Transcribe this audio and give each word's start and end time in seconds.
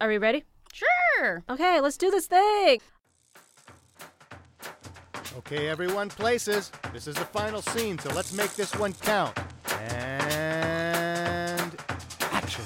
Are 0.00 0.08
we 0.08 0.16
ready? 0.16 0.44
Sure. 0.72 1.44
Okay, 1.50 1.78
let's 1.82 1.98
do 1.98 2.10
this 2.10 2.26
thing. 2.26 2.80
Okay, 5.36 5.68
everyone, 5.68 6.08
places. 6.08 6.72
This 6.94 7.06
is 7.06 7.16
the 7.16 7.26
final 7.26 7.60
scene, 7.60 7.98
so 7.98 8.08
let's 8.14 8.32
make 8.32 8.50
this 8.54 8.74
one 8.76 8.94
count. 8.94 9.38
And 9.92 11.76
action. 12.32 12.64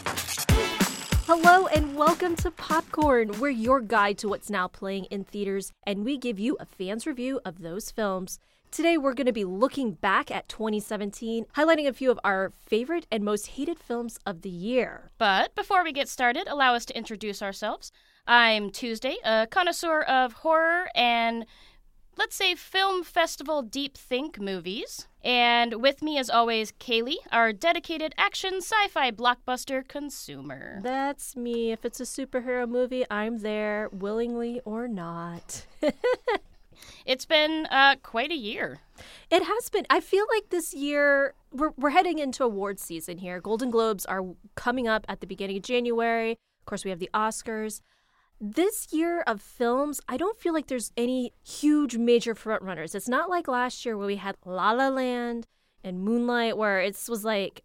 Hello 1.27 1.67
and 1.67 1.97
welcome 1.97 2.37
to 2.37 2.53
Popcorn. 2.53 3.33
We're 3.41 3.49
your 3.49 3.81
guide 3.81 4.19
to 4.19 4.29
what's 4.29 4.49
now 4.49 4.69
playing 4.69 5.07
in 5.07 5.25
theaters, 5.25 5.73
and 5.85 6.05
we 6.05 6.17
give 6.17 6.39
you 6.39 6.57
a 6.61 6.67
fan's 6.67 7.05
review 7.05 7.41
of 7.45 7.63
those 7.63 7.91
films. 7.91 8.39
Today, 8.75 8.99
we're 8.99 9.15
going 9.15 9.29
to 9.29 9.33
be 9.33 9.45
looking 9.45 9.93
back 9.93 10.33
at 10.33 10.49
2017, 10.49 11.47
highlighting 11.55 11.87
a 11.87 11.93
few 11.93 12.11
of 12.11 12.19
our 12.25 12.53
favorite 12.59 13.07
and 13.09 13.23
most 13.23 13.47
hated 13.47 13.79
films 13.79 14.19
of 14.27 14.43
the 14.43 14.49
year. 14.49 15.13
But 15.17 15.55
before 15.55 15.85
we 15.85 15.93
get 15.93 16.09
started, 16.09 16.49
allow 16.49 16.75
us 16.75 16.85
to 16.87 16.99
introduce 16.99 17.41
ourselves. 17.41 17.93
I'm 18.27 18.71
Tuesday, 18.71 19.19
a 19.25 19.47
connoisseur 19.49 20.01
of 20.01 20.33
horror 20.33 20.89
and 20.97 21.47
let's 22.19 22.35
say 22.35 22.57
film 22.57 23.05
festival 23.05 23.63
deep 23.63 23.97
think 23.97 24.41
movies. 24.41 25.07
And 25.23 25.81
with 25.81 26.03
me, 26.03 26.19
as 26.19 26.29
always, 26.29 26.73
Kaylee, 26.73 27.19
our 27.31 27.53
dedicated 27.53 28.13
action 28.19 28.57
sci 28.57 28.89
fi 28.89 29.13
blockbuster 29.13 29.87
consumer. 29.87 30.81
That's 30.83 31.37
me. 31.37 31.71
If 31.71 31.85
it's 31.85 32.01
a 32.01 32.05
superhero 32.05 32.69
movie, 32.69 33.05
I'm 33.09 33.39
there, 33.39 33.89
willingly 33.93 34.61
or 34.65 34.89
not. 34.89 35.65
It's 37.05 37.27
been 37.27 37.67
uh, 37.71 37.97
quite 38.03 38.31
a 38.31 38.37
year. 38.37 38.81
It 39.31 39.43
has 39.45 39.69
been. 39.69 39.87
I 39.91 40.01
feel 40.01 40.27
like 40.35 40.51
this 40.51 40.73
year 40.73 41.35
we're 41.53 41.73
we're 41.77 41.91
heading 41.91 42.19
into 42.19 42.45
award 42.45 42.81
season 42.81 43.19
here. 43.19 43.41
Golden 43.41 43.71
Globes 43.71 44.07
are 44.07 44.23
coming 44.55 44.89
up 44.89 45.05
at 45.09 45.21
the 45.21 45.27
beginning 45.27 45.57
of 45.59 45.63
January. 45.63 46.33
Of 46.33 46.67
course, 46.67 46.85
we 46.85 46.91
have 46.91 47.01
the 47.01 47.11
Oscars. 47.13 47.81
This 48.41 48.93
year 48.93 49.21
of 49.23 49.41
films, 49.41 50.01
I 50.09 50.17
don't 50.17 50.39
feel 50.39 50.53
like 50.53 50.67
there's 50.67 50.93
any 50.97 51.33
huge 51.47 51.97
major 51.97 52.35
frontrunners. 52.35 52.95
It's 52.95 53.09
not 53.09 53.31
like 53.31 53.49
last 53.49 53.85
year 53.85 53.97
where 53.97 54.07
we 54.07 54.17
had 54.17 54.37
La 54.45 54.73
La 54.73 54.89
Land 54.89 55.47
and 55.83 56.01
Moonlight, 56.01 56.57
where 56.57 56.81
it 56.81 56.99
was 57.09 57.25
like 57.25 57.63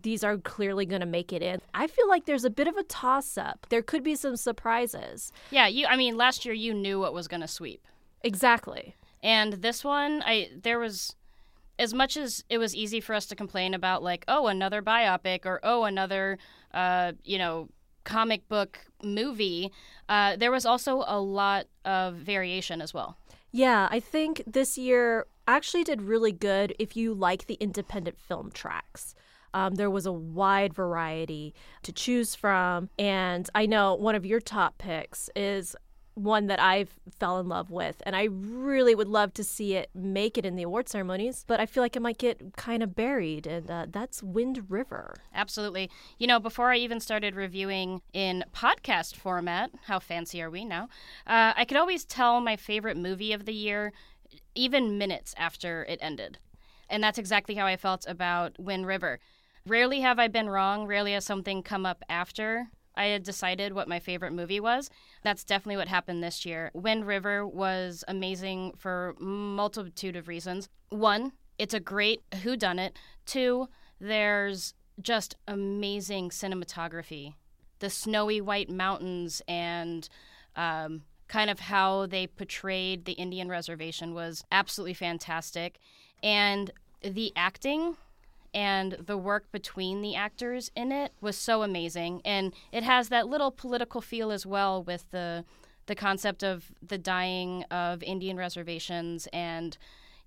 these 0.00 0.24
are 0.24 0.38
clearly 0.38 0.86
going 0.86 1.00
to 1.00 1.06
make 1.06 1.32
it 1.32 1.42
in. 1.42 1.60
I 1.74 1.86
feel 1.86 2.08
like 2.08 2.24
there's 2.24 2.44
a 2.44 2.50
bit 2.50 2.68
of 2.68 2.76
a 2.76 2.82
toss 2.84 3.36
up. 3.36 3.66
There 3.68 3.82
could 3.82 4.02
be 4.02 4.14
some 4.14 4.36
surprises. 4.36 5.32
Yeah, 5.50 5.66
you. 5.66 5.86
I 5.86 5.96
mean, 5.96 6.16
last 6.16 6.44
year 6.44 6.54
you 6.54 6.72
knew 6.72 6.98
what 6.98 7.12
was 7.12 7.28
going 7.28 7.42
to 7.42 7.48
sweep. 7.48 7.86
Exactly. 8.22 8.96
And 9.22 9.54
this 9.54 9.84
one, 9.84 10.22
I 10.24 10.50
there 10.62 10.78
was 10.78 11.14
as 11.78 11.94
much 11.94 12.16
as 12.16 12.44
it 12.50 12.58
was 12.58 12.74
easy 12.74 13.00
for 13.00 13.14
us 13.14 13.26
to 13.26 13.34
complain 13.34 13.72
about 13.72 14.02
like, 14.02 14.24
oh, 14.28 14.48
another 14.48 14.82
biopic 14.82 15.46
or 15.46 15.60
oh, 15.62 15.84
another 15.84 16.38
uh, 16.72 17.12
you 17.24 17.38
know, 17.38 17.68
comic 18.04 18.48
book 18.48 18.78
movie, 19.02 19.72
uh, 20.08 20.36
there 20.36 20.50
was 20.50 20.66
also 20.66 21.04
a 21.06 21.20
lot 21.20 21.66
of 21.84 22.14
variation 22.16 22.80
as 22.82 22.92
well. 22.92 23.16
Yeah, 23.52 23.88
I 23.90 24.00
think 24.00 24.42
this 24.46 24.78
year 24.78 25.26
actually 25.48 25.84
did 25.84 26.02
really 26.02 26.32
good 26.32 26.74
if 26.78 26.96
you 26.96 27.14
like 27.14 27.46
the 27.46 27.54
independent 27.54 28.18
film 28.18 28.50
tracks. 28.52 29.14
Um, 29.52 29.74
there 29.74 29.90
was 29.90 30.06
a 30.06 30.12
wide 30.12 30.72
variety 30.72 31.54
to 31.82 31.92
choose 31.92 32.36
from. 32.36 32.88
And 32.98 33.50
I 33.54 33.66
know 33.66 33.94
one 33.94 34.14
of 34.14 34.24
your 34.24 34.40
top 34.40 34.78
picks 34.78 35.28
is 35.34 35.74
one 36.14 36.46
that 36.46 36.60
I've 36.60 36.98
fell 37.18 37.38
in 37.38 37.48
love 37.48 37.70
with, 37.70 38.02
and 38.04 38.14
I 38.14 38.24
really 38.24 38.94
would 38.94 39.08
love 39.08 39.32
to 39.34 39.44
see 39.44 39.74
it 39.74 39.90
make 39.94 40.36
it 40.36 40.44
in 40.44 40.56
the 40.56 40.62
award 40.62 40.88
ceremonies. 40.88 41.44
But 41.46 41.60
I 41.60 41.66
feel 41.66 41.82
like 41.82 41.96
it 41.96 42.02
might 42.02 42.18
get 42.18 42.56
kind 42.56 42.82
of 42.82 42.94
buried, 42.94 43.46
and 43.46 43.70
uh, 43.70 43.86
that's 43.88 44.22
Wind 44.22 44.70
River. 44.70 45.14
Absolutely. 45.34 45.90
You 46.18 46.26
know, 46.26 46.40
before 46.40 46.70
I 46.70 46.76
even 46.76 47.00
started 47.00 47.34
reviewing 47.34 48.02
in 48.12 48.44
podcast 48.54 49.16
format, 49.16 49.70
how 49.86 49.98
fancy 49.98 50.42
are 50.42 50.50
we 50.50 50.64
now? 50.64 50.84
Uh, 51.26 51.52
I 51.56 51.64
could 51.64 51.76
always 51.76 52.04
tell 52.04 52.40
my 52.40 52.56
favorite 52.56 52.96
movie 52.96 53.32
of 53.32 53.46
the 53.46 53.54
year 53.54 53.92
even 54.54 54.98
minutes 54.98 55.34
after 55.36 55.84
it 55.84 55.98
ended, 56.02 56.38
and 56.88 57.02
that's 57.02 57.18
exactly 57.18 57.54
how 57.54 57.66
I 57.66 57.76
felt 57.76 58.06
about 58.06 58.58
Wind 58.58 58.86
River. 58.86 59.20
Rarely 59.66 60.00
have 60.00 60.18
I 60.18 60.28
been 60.28 60.48
wrong. 60.48 60.86
Rarely 60.86 61.12
has 61.12 61.24
something 61.24 61.62
come 61.62 61.84
up 61.84 62.02
after 62.08 62.68
I 63.00 63.06
had 63.06 63.22
decided 63.22 63.72
what 63.72 63.88
my 63.88 63.98
favorite 63.98 64.34
movie 64.34 64.60
was. 64.60 64.90
That's 65.22 65.42
definitely 65.42 65.78
what 65.78 65.88
happened 65.88 66.22
this 66.22 66.44
year. 66.44 66.70
Wind 66.74 67.06
River 67.06 67.46
was 67.46 68.04
amazing 68.06 68.74
for 68.76 69.14
multitude 69.18 70.16
of 70.16 70.28
reasons. 70.28 70.68
One, 70.90 71.32
it's 71.58 71.72
a 71.72 71.80
great 71.80 72.20
whodunit. 72.30 72.90
Two, 73.24 73.68
there's 73.98 74.74
just 75.00 75.34
amazing 75.48 76.28
cinematography. 76.28 77.32
The 77.78 77.88
snowy 77.88 78.42
white 78.42 78.68
mountains 78.68 79.40
and 79.48 80.06
um, 80.54 81.04
kind 81.26 81.48
of 81.48 81.58
how 81.58 82.04
they 82.04 82.26
portrayed 82.26 83.06
the 83.06 83.12
Indian 83.12 83.48
reservation 83.48 84.12
was 84.12 84.44
absolutely 84.52 84.92
fantastic. 84.92 85.78
And 86.22 86.70
the 87.00 87.32
acting 87.34 87.96
and 88.52 88.92
the 88.92 89.16
work 89.16 89.50
between 89.52 90.02
the 90.02 90.14
actors 90.14 90.70
in 90.74 90.92
it 90.92 91.12
was 91.20 91.36
so 91.36 91.62
amazing. 91.62 92.20
And 92.24 92.54
it 92.72 92.82
has 92.82 93.08
that 93.08 93.28
little 93.28 93.50
political 93.50 94.00
feel 94.00 94.30
as 94.30 94.46
well 94.46 94.82
with 94.82 95.10
the 95.10 95.44
the 95.86 95.94
concept 95.96 96.44
of 96.44 96.70
the 96.86 96.98
dying 96.98 97.64
of 97.64 98.02
Indian 98.04 98.36
reservations 98.36 99.26
and 99.32 99.76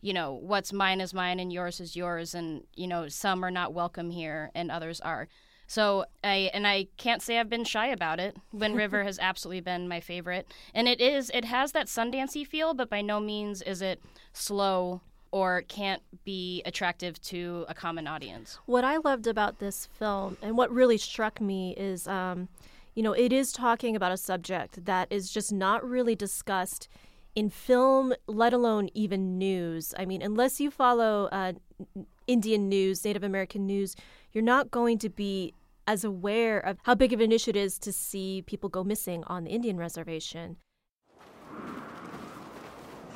you 0.01 0.13
know 0.13 0.33
what's 0.33 0.73
mine 0.73 0.99
is 0.99 1.13
mine 1.13 1.39
and 1.39 1.53
yours 1.53 1.79
is 1.79 1.95
yours 1.95 2.35
and 2.35 2.63
you 2.75 2.85
know 2.85 3.07
some 3.07 3.45
are 3.45 3.51
not 3.51 3.73
welcome 3.73 4.09
here 4.09 4.51
and 4.53 4.69
others 4.69 4.99
are. 5.01 5.27
So 5.67 6.05
I 6.23 6.51
and 6.53 6.67
I 6.67 6.87
can't 6.97 7.21
say 7.21 7.39
I've 7.39 7.49
been 7.49 7.63
shy 7.63 7.87
about 7.87 8.19
it. 8.19 8.35
Wind 8.51 8.75
River 8.83 9.03
has 9.03 9.17
absolutely 9.19 9.61
been 9.61 9.87
my 9.87 10.01
favorite, 10.01 10.47
and 10.73 10.87
it 10.87 10.99
is 10.99 11.31
it 11.33 11.45
has 11.45 11.71
that 11.71 11.87
Sundancey 11.87 12.45
feel, 12.45 12.73
but 12.73 12.89
by 12.89 13.01
no 13.01 13.19
means 13.19 13.61
is 13.61 13.81
it 13.81 14.01
slow 14.33 15.01
or 15.33 15.63
can't 15.63 16.03
be 16.25 16.61
attractive 16.63 17.19
to 17.19 17.65
a 17.67 17.73
common 17.73 18.05
audience. 18.05 18.59
What 18.67 18.83
I 18.83 18.97
loved 18.97 19.25
about 19.25 19.57
this 19.57 19.87
film 19.97 20.37
and 20.43 20.55
what 20.55 20.71
really 20.71 20.99
struck 20.99 21.41
me 21.41 21.73
is, 21.75 22.07
um, 22.07 22.49
you 22.93 23.01
know, 23.01 23.13
it 23.13 23.33
is 23.33 23.51
talking 23.51 23.95
about 23.95 24.11
a 24.11 24.17
subject 24.17 24.85
that 24.85 25.07
is 25.09 25.31
just 25.31 25.51
not 25.51 25.83
really 25.83 26.13
discussed 26.15 26.87
in 27.33 27.49
film, 27.49 28.13
let 28.27 28.53
alone 28.53 28.89
even 28.93 29.39
news. 29.39 29.95
I 29.97 30.05
mean, 30.05 30.21
unless 30.21 30.59
you 30.59 30.69
follow 30.69 31.29
uh, 31.31 31.53
Indian 32.27 32.69
news, 32.69 33.03
Native 33.03 33.23
American 33.23 33.65
news, 33.65 33.95
you're 34.33 34.43
not 34.43 34.69
going 34.69 34.99
to 34.99 35.09
be 35.09 35.55
as 35.87 36.03
aware 36.03 36.59
of 36.59 36.77
how 36.83 36.93
big 36.93 37.11
of 37.11 37.19
an 37.19 37.31
issue 37.31 37.49
it 37.49 37.55
is 37.55 37.79
to 37.79 37.91
see 37.91 38.43
people 38.45 38.69
go 38.69 38.83
missing 38.83 39.23
on 39.25 39.45
the 39.45 39.49
Indian 39.49 39.77
reservation. 39.77 40.57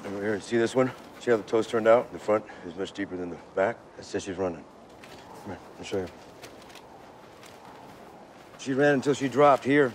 Over 0.03 0.19
here, 0.19 0.41
see 0.41 0.57
this 0.57 0.73
one? 0.73 0.91
See 1.19 1.31
how 1.31 1.37
the 1.37 1.43
toes 1.43 1.67
turned 1.67 1.87
out? 1.87 2.11
The 2.13 2.19
front 2.19 2.45
is 2.65 2.75
much 2.75 2.91
deeper 2.91 3.17
than 3.17 3.29
the 3.29 3.37
back. 3.55 3.77
That's 3.95 4.07
says 4.07 4.23
she's 4.23 4.37
running. 4.37 4.63
Come 5.41 5.51
here, 5.51 5.59
I'll 5.77 5.83
show 5.83 5.97
you. 5.97 6.07
She 8.59 8.73
ran 8.73 8.95
until 8.95 9.13
she 9.13 9.27
dropped 9.27 9.63
here. 9.63 9.93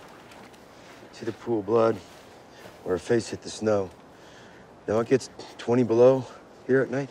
See 1.13 1.25
the 1.25 1.31
pool 1.31 1.59
of 1.59 1.65
blood 1.65 1.95
where 2.83 2.95
her 2.95 2.99
face 2.99 3.29
hit 3.29 3.41
the 3.41 3.49
snow. 3.49 3.89
Now 4.87 4.99
it 4.99 5.07
gets 5.07 5.29
20 5.57 5.83
below 5.83 6.25
here 6.67 6.81
at 6.81 6.89
night. 6.89 7.09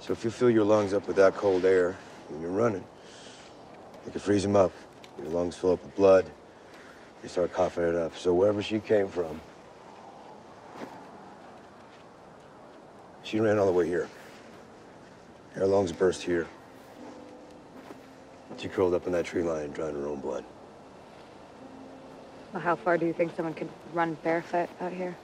So 0.00 0.12
if 0.12 0.24
you 0.24 0.30
fill 0.30 0.50
your 0.50 0.64
lungs 0.64 0.92
up 0.92 1.06
with 1.06 1.16
that 1.16 1.34
cold 1.34 1.64
air 1.64 1.96
when 2.28 2.40
you're 2.40 2.50
running, 2.50 2.84
you 4.04 4.12
can 4.12 4.20
freeze 4.20 4.42
them 4.42 4.56
up. 4.56 4.72
Your 5.18 5.28
lungs 5.28 5.56
fill 5.56 5.72
up 5.72 5.82
with 5.82 5.94
blood. 5.96 6.30
You 7.22 7.28
start 7.28 7.52
coughing 7.52 7.84
it 7.84 7.94
up. 7.94 8.16
So 8.16 8.34
wherever 8.34 8.62
she 8.62 8.80
came 8.80 9.08
from, 9.08 9.40
She 13.24 13.40
ran 13.40 13.58
all 13.58 13.66
the 13.66 13.72
way 13.72 13.86
here. 13.88 14.08
Her 15.54 15.66
lungs 15.66 15.92
burst 15.92 16.22
here. 16.22 16.46
She 18.58 18.68
curled 18.68 18.94
up 18.94 19.06
in 19.06 19.12
that 19.12 19.24
tree 19.24 19.42
line 19.42 19.64
and 19.64 19.74
drowned 19.74 19.96
her 19.96 20.06
own 20.06 20.20
blood. 20.20 20.44
Well, 22.52 22.62
how 22.62 22.76
far 22.76 22.98
do 22.98 23.06
you 23.06 23.12
think 23.12 23.34
someone 23.34 23.54
could 23.54 23.70
run 23.92 24.16
barefoot 24.22 24.68
out 24.80 24.92
here? 24.92 25.16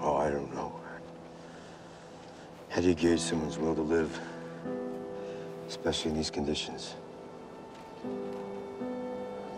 Oh, 0.00 0.16
I 0.16 0.30
don't 0.30 0.54
know. 0.54 0.80
How 2.70 2.80
do 2.80 2.88
you 2.88 2.94
gauge 2.94 3.20
someone's 3.20 3.58
will 3.58 3.74
to 3.74 3.82
live? 3.82 4.18
Especially 5.68 6.12
in 6.12 6.16
these 6.16 6.30
conditions. 6.30 6.94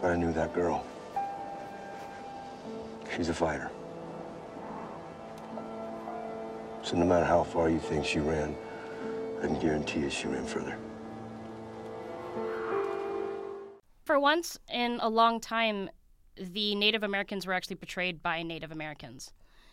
But 0.01 0.11
I 0.11 0.17
knew 0.17 0.33
that 0.33 0.55
girl. 0.55 0.85
She's 3.15 3.29
a 3.29 3.35
fighter. 3.35 3.71
So 6.85 6.99
no 6.99 7.07
matter 7.07 7.25
how 7.25 7.43
far 7.43 7.71
you 7.71 7.79
think 7.79 8.05
she 8.05 8.19
ran, 8.21 8.55
I 9.43 9.47
can 9.47 9.59
guarantee 9.59 10.01
you 10.01 10.11
she 10.11 10.29
ran 10.29 10.45
further. 10.45 10.77
For 14.05 14.21
once 14.21 14.59
in 14.71 14.99
a 15.01 15.09
long 15.09 15.41
time, 15.41 15.89
the 16.37 16.75
Native 16.75 17.03
Americans 17.03 17.47
were 17.47 17.55
actually 17.55 17.77
portrayed 17.77 18.23
by 18.23 18.43
Native 18.43 18.71
Americans. 18.71 19.33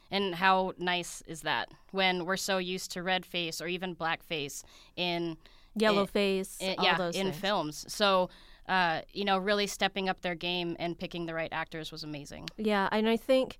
And 0.09 0.35
how 0.35 0.73
nice 0.77 1.21
is 1.27 1.41
that 1.41 1.69
when 1.91 2.25
we're 2.25 2.37
so 2.37 2.59
used 2.59 2.91
to 2.91 3.03
red 3.03 3.25
face 3.25 3.61
or 3.61 3.67
even 3.67 3.93
black 3.93 4.23
face 4.23 4.63
in 4.95 5.35
yellow 5.75 6.05
face, 6.05 6.57
in, 6.61 6.75
yeah, 6.81 7.07
in 7.07 7.11
things. 7.11 7.35
films. 7.35 7.85
So 7.89 8.29
uh, 8.67 9.01
you 9.11 9.25
know, 9.25 9.37
really 9.37 9.67
stepping 9.67 10.07
up 10.07 10.21
their 10.21 10.35
game 10.35 10.77
and 10.79 10.97
picking 10.97 11.25
the 11.25 11.33
right 11.33 11.51
actors 11.51 11.91
was 11.91 12.03
amazing. 12.03 12.47
Yeah, 12.57 12.87
and 12.91 13.09
I 13.09 13.17
think 13.17 13.57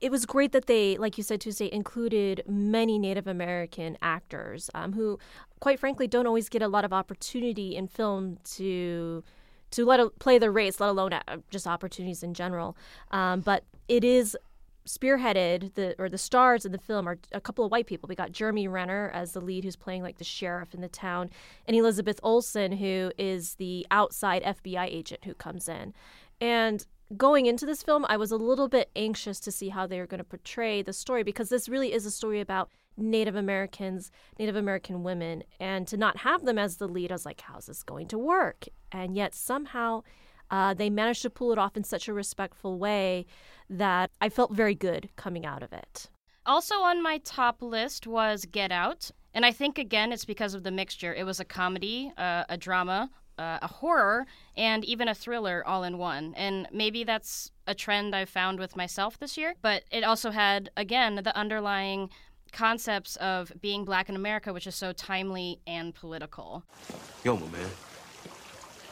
it 0.00 0.10
was 0.10 0.26
great 0.26 0.52
that 0.52 0.66
they, 0.66 0.96
like 0.96 1.16
you 1.16 1.24
said, 1.24 1.40
Tuesday, 1.40 1.70
included 1.72 2.42
many 2.46 2.98
Native 2.98 3.26
American 3.26 3.96
actors 4.02 4.70
um, 4.74 4.92
who, 4.92 5.18
quite 5.60 5.80
frankly, 5.80 6.06
don't 6.06 6.26
always 6.26 6.48
get 6.48 6.62
a 6.62 6.68
lot 6.68 6.84
of 6.84 6.92
opportunity 6.92 7.76
in 7.76 7.88
film 7.88 8.38
to 8.44 9.22
to 9.70 9.84
let 9.84 9.98
a, 9.98 10.08
play 10.08 10.38
the 10.38 10.52
race, 10.52 10.78
let 10.78 10.90
alone 10.90 11.12
uh, 11.12 11.22
just 11.50 11.66
opportunities 11.66 12.22
in 12.22 12.32
general. 12.32 12.76
Um, 13.10 13.40
but 13.40 13.64
it 13.88 14.04
is 14.04 14.36
spearheaded 14.86 15.74
the 15.74 15.94
or 15.98 16.08
the 16.08 16.18
stars 16.18 16.64
of 16.64 16.72
the 16.72 16.78
film 16.78 17.08
are 17.08 17.18
a 17.32 17.40
couple 17.40 17.64
of 17.64 17.70
white 17.70 17.86
people. 17.86 18.06
We 18.06 18.14
got 18.14 18.32
Jeremy 18.32 18.68
Renner 18.68 19.10
as 19.14 19.32
the 19.32 19.40
lead, 19.40 19.64
who's 19.64 19.76
playing 19.76 20.02
like 20.02 20.18
the 20.18 20.24
sheriff 20.24 20.74
in 20.74 20.80
the 20.80 20.88
town, 20.88 21.30
and 21.66 21.76
Elizabeth 21.76 22.20
Olsen, 22.22 22.72
who 22.72 23.10
is 23.18 23.54
the 23.54 23.86
outside 23.90 24.42
FBI 24.42 24.86
agent 24.86 25.24
who 25.24 25.34
comes 25.34 25.68
in. 25.68 25.94
And 26.40 26.84
going 27.16 27.46
into 27.46 27.66
this 27.66 27.82
film, 27.82 28.04
I 28.08 28.16
was 28.16 28.30
a 28.30 28.36
little 28.36 28.68
bit 28.68 28.90
anxious 28.96 29.40
to 29.40 29.52
see 29.52 29.68
how 29.68 29.86
they 29.86 29.98
were 29.98 30.06
going 30.06 30.18
to 30.18 30.24
portray 30.24 30.82
the 30.82 30.92
story 30.92 31.22
because 31.22 31.48
this 31.48 31.68
really 31.68 31.92
is 31.92 32.06
a 32.06 32.10
story 32.10 32.40
about 32.40 32.70
Native 32.96 33.34
Americans, 33.34 34.10
Native 34.38 34.56
American 34.56 35.02
women, 35.02 35.42
and 35.58 35.86
to 35.88 35.96
not 35.96 36.18
have 36.18 36.44
them 36.44 36.58
as 36.58 36.76
the 36.76 36.88
lead, 36.88 37.10
I 37.10 37.14
was 37.14 37.26
like, 37.26 37.40
how's 37.40 37.66
this 37.66 37.82
going 37.82 38.06
to 38.08 38.18
work? 38.18 38.66
And 38.92 39.16
yet 39.16 39.34
somehow 39.34 40.02
uh, 40.50 40.74
they 40.74 40.90
managed 40.90 41.22
to 41.22 41.30
pull 41.30 41.52
it 41.52 41.58
off 41.58 41.76
in 41.76 41.84
such 41.84 42.08
a 42.08 42.12
respectful 42.12 42.78
way 42.78 43.26
that 43.68 44.10
I 44.20 44.28
felt 44.28 44.52
very 44.52 44.74
good 44.74 45.08
coming 45.16 45.44
out 45.44 45.62
of 45.62 45.72
it. 45.72 46.08
Also 46.46 46.76
on 46.76 47.02
my 47.02 47.18
top 47.18 47.62
list 47.62 48.06
was 48.06 48.44
Get 48.44 48.70
Out. 48.70 49.10
And 49.32 49.44
I 49.44 49.50
think, 49.50 49.78
again, 49.78 50.12
it's 50.12 50.24
because 50.24 50.54
of 50.54 50.62
the 50.62 50.70
mixture. 50.70 51.12
It 51.12 51.24
was 51.24 51.40
a 51.40 51.44
comedy, 51.44 52.12
uh, 52.16 52.44
a 52.48 52.56
drama, 52.56 53.10
uh, 53.38 53.58
a 53.62 53.66
horror, 53.66 54.26
and 54.56 54.84
even 54.84 55.08
a 55.08 55.14
thriller 55.14 55.62
all 55.66 55.82
in 55.82 55.98
one. 55.98 56.34
And 56.36 56.68
maybe 56.72 57.04
that's 57.04 57.50
a 57.66 57.74
trend 57.74 58.14
I've 58.14 58.28
found 58.28 58.58
with 58.58 58.76
myself 58.76 59.18
this 59.18 59.36
year. 59.36 59.54
But 59.62 59.84
it 59.90 60.04
also 60.04 60.30
had, 60.30 60.70
again, 60.76 61.16
the 61.16 61.36
underlying 61.36 62.10
concepts 62.52 63.16
of 63.16 63.52
being 63.60 63.84
black 63.84 64.08
in 64.08 64.16
America, 64.16 64.52
which 64.52 64.66
is 64.66 64.74
so 64.74 64.92
timely 64.92 65.60
and 65.66 65.94
political. 65.94 66.64
Yo, 67.24 67.36
my 67.36 67.48
man. 67.48 67.70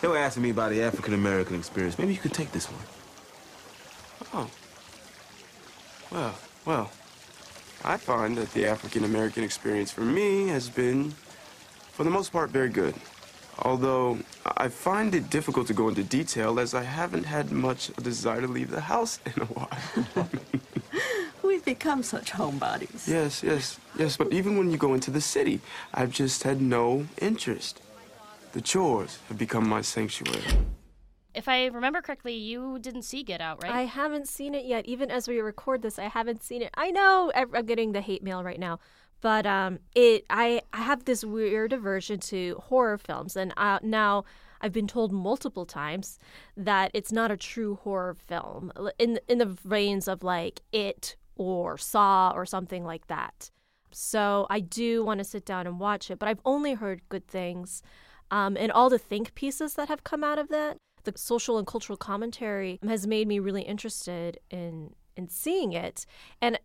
They 0.00 0.08
were 0.08 0.18
asking 0.18 0.42
me 0.42 0.50
about 0.50 0.70
the 0.70 0.82
African 0.82 1.14
American 1.14 1.56
experience. 1.56 1.96
Maybe 1.98 2.12
you 2.12 2.18
could 2.18 2.34
take 2.34 2.50
this 2.50 2.66
one. 2.66 2.82
Oh. 4.34 4.50
Well, 6.10 6.34
well. 6.64 6.90
I 7.84 7.96
find 7.96 8.36
that 8.38 8.52
the 8.52 8.66
African 8.66 9.04
American 9.04 9.42
experience 9.42 9.90
for 9.90 10.02
me 10.02 10.48
has 10.48 10.68
been, 10.68 11.14
for 11.92 12.04
the 12.04 12.10
most 12.10 12.32
part, 12.32 12.50
very 12.50 12.68
good. 12.68 12.94
Although 13.58 14.18
I 14.56 14.68
find 14.68 15.14
it 15.14 15.30
difficult 15.30 15.66
to 15.68 15.74
go 15.74 15.88
into 15.88 16.02
detail 16.02 16.58
as 16.58 16.74
I 16.74 16.82
haven't 16.82 17.24
had 17.24 17.52
much 17.52 17.88
desire 17.96 18.40
to 18.40 18.46
leave 18.48 18.70
the 18.70 18.80
house 18.80 19.20
in 19.26 19.42
a 19.42 19.46
while. 19.46 20.28
We've 21.42 21.64
become 21.64 22.02
such 22.02 22.32
homebodies. 22.32 23.06
yes, 23.06 23.42
yes, 23.42 23.78
yes, 23.98 24.16
but 24.16 24.32
even 24.32 24.56
when 24.56 24.70
you 24.70 24.78
go 24.78 24.94
into 24.94 25.10
the 25.10 25.20
city, 25.20 25.60
I've 25.92 26.10
just 26.10 26.44
had 26.44 26.62
no 26.62 27.06
interest. 27.20 27.80
The 28.52 28.60
chores 28.60 29.18
have 29.28 29.38
become 29.38 29.68
my 29.68 29.82
sanctuary. 29.82 30.42
If 31.34 31.48
I 31.48 31.66
remember 31.66 32.02
correctly, 32.02 32.34
you 32.34 32.78
didn't 32.78 33.02
see 33.02 33.22
Get 33.22 33.40
Out, 33.40 33.62
right? 33.62 33.72
I 33.72 33.82
haven't 33.86 34.28
seen 34.28 34.54
it 34.54 34.66
yet. 34.66 34.84
Even 34.86 35.10
as 35.10 35.26
we 35.26 35.40
record 35.40 35.80
this, 35.80 35.98
I 35.98 36.04
haven't 36.04 36.42
seen 36.42 36.60
it. 36.62 36.70
I 36.74 36.90
know 36.90 37.32
I'm 37.34 37.64
getting 37.64 37.92
the 37.92 38.02
hate 38.02 38.22
mail 38.22 38.44
right 38.44 38.60
now, 38.60 38.80
but 39.22 39.46
um, 39.46 39.78
it 39.94 40.26
I 40.28 40.60
I 40.74 40.82
have 40.82 41.06
this 41.06 41.24
weird 41.24 41.72
aversion 41.72 42.20
to 42.20 42.60
horror 42.64 42.98
films, 42.98 43.36
and 43.36 43.54
uh, 43.56 43.78
now 43.82 44.24
I've 44.60 44.72
been 44.72 44.86
told 44.86 45.12
multiple 45.12 45.64
times 45.64 46.18
that 46.56 46.90
it's 46.92 47.12
not 47.12 47.30
a 47.30 47.36
true 47.36 47.76
horror 47.76 48.14
film 48.14 48.70
in 48.98 49.18
in 49.28 49.38
the 49.38 49.46
veins 49.46 50.08
of 50.08 50.22
like 50.22 50.60
It 50.72 51.16
or 51.36 51.78
Saw 51.78 52.32
or 52.34 52.44
something 52.44 52.84
like 52.84 53.06
that. 53.06 53.50
So 53.92 54.46
I 54.50 54.60
do 54.60 55.04
want 55.04 55.18
to 55.18 55.24
sit 55.24 55.44
down 55.44 55.66
and 55.66 55.78
watch 55.80 56.10
it, 56.10 56.18
but 56.18 56.28
I've 56.28 56.40
only 56.44 56.74
heard 56.74 57.08
good 57.08 57.26
things. 57.26 57.82
Um, 58.30 58.56
and 58.56 58.72
all 58.72 58.88
the 58.88 58.98
think 58.98 59.34
pieces 59.34 59.74
that 59.74 59.88
have 59.88 60.04
come 60.04 60.24
out 60.24 60.38
of 60.38 60.48
that, 60.48 60.78
the 61.04 61.12
social 61.16 61.58
and 61.58 61.66
cultural 61.66 61.98
commentary 61.98 62.78
has 62.88 63.06
made 63.06 63.28
me 63.28 63.38
really 63.38 63.62
interested 63.62 64.38
in 64.50 64.94
in 65.16 65.28
seeing 65.28 65.72
it. 65.72 66.06
And 66.40 66.58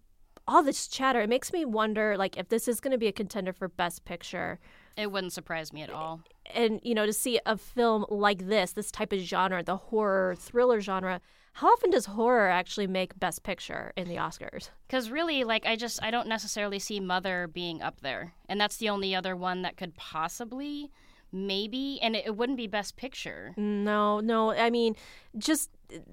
all 0.48 0.64
this 0.64 0.88
chatter, 0.88 1.22
it 1.22 1.30
makes 1.30 1.52
me 1.52 1.66
wonder 1.66 2.18
like 2.18 2.38
if 2.38 2.50
this 2.50 2.68
is 2.68 2.80
going 2.80 2.92
to 2.92 2.98
be 2.98 3.08
a 3.08 3.12
contender 3.12 3.54
for 3.54 3.68
best 3.68 4.06
picture. 4.06 4.60
It 4.96 5.12
wouldn't 5.12 5.34
surprise 5.34 5.72
me 5.74 5.82
at 5.82 5.92
all. 5.92 6.22
And 6.54 6.80
you 6.84 6.96
know, 6.96 7.06
to 7.06 7.14
see 7.14 7.40
a 7.46 7.58
film 7.58 8.06
like 8.10 8.48
this, 8.48 8.72
this 8.72 8.92
type 8.92 9.14
of 9.14 9.20
genre, 9.20 9.64
the 9.64 9.78
horror 9.78 10.36
thriller 10.38 10.82
genre, 10.82 11.22
how 11.54 11.70
often 11.70 11.90
does 11.90 12.06
horror 12.06 12.50
actually 12.50 12.88
make 12.88 13.20
best 13.20 13.44
picture 13.44 13.92
in 13.98 14.08
the 14.08 14.16
Oscars? 14.16 14.70
Because 14.88 15.10
really, 15.10 15.44
like, 15.44 15.66
I 15.66 15.76
just 15.76 16.02
I 16.04 16.12
don't 16.12 16.28
necessarily 16.28 16.80
see 16.80 17.00
Mother 17.00 17.48
being 17.48 17.82
up 17.82 18.02
there, 18.02 18.34
and 18.48 18.62
that's 18.62 18.78
the 18.78 18.90
only 18.90 19.16
other 19.16 19.36
one 19.36 19.64
that 19.64 19.76
could 19.76 19.96
possibly 19.96 20.92
maybe 21.32 22.00
and 22.02 22.16
it, 22.16 22.26
it 22.26 22.38
wouldn't 22.38 22.58
be 22.58 22.68
best 22.68 22.96
picture 22.96 23.54
No, 23.58 24.22
no. 24.22 24.52
I 24.52 24.70
mean, 24.70 24.96
just 25.38 25.70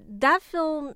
that 0.09 0.41
film. 0.41 0.95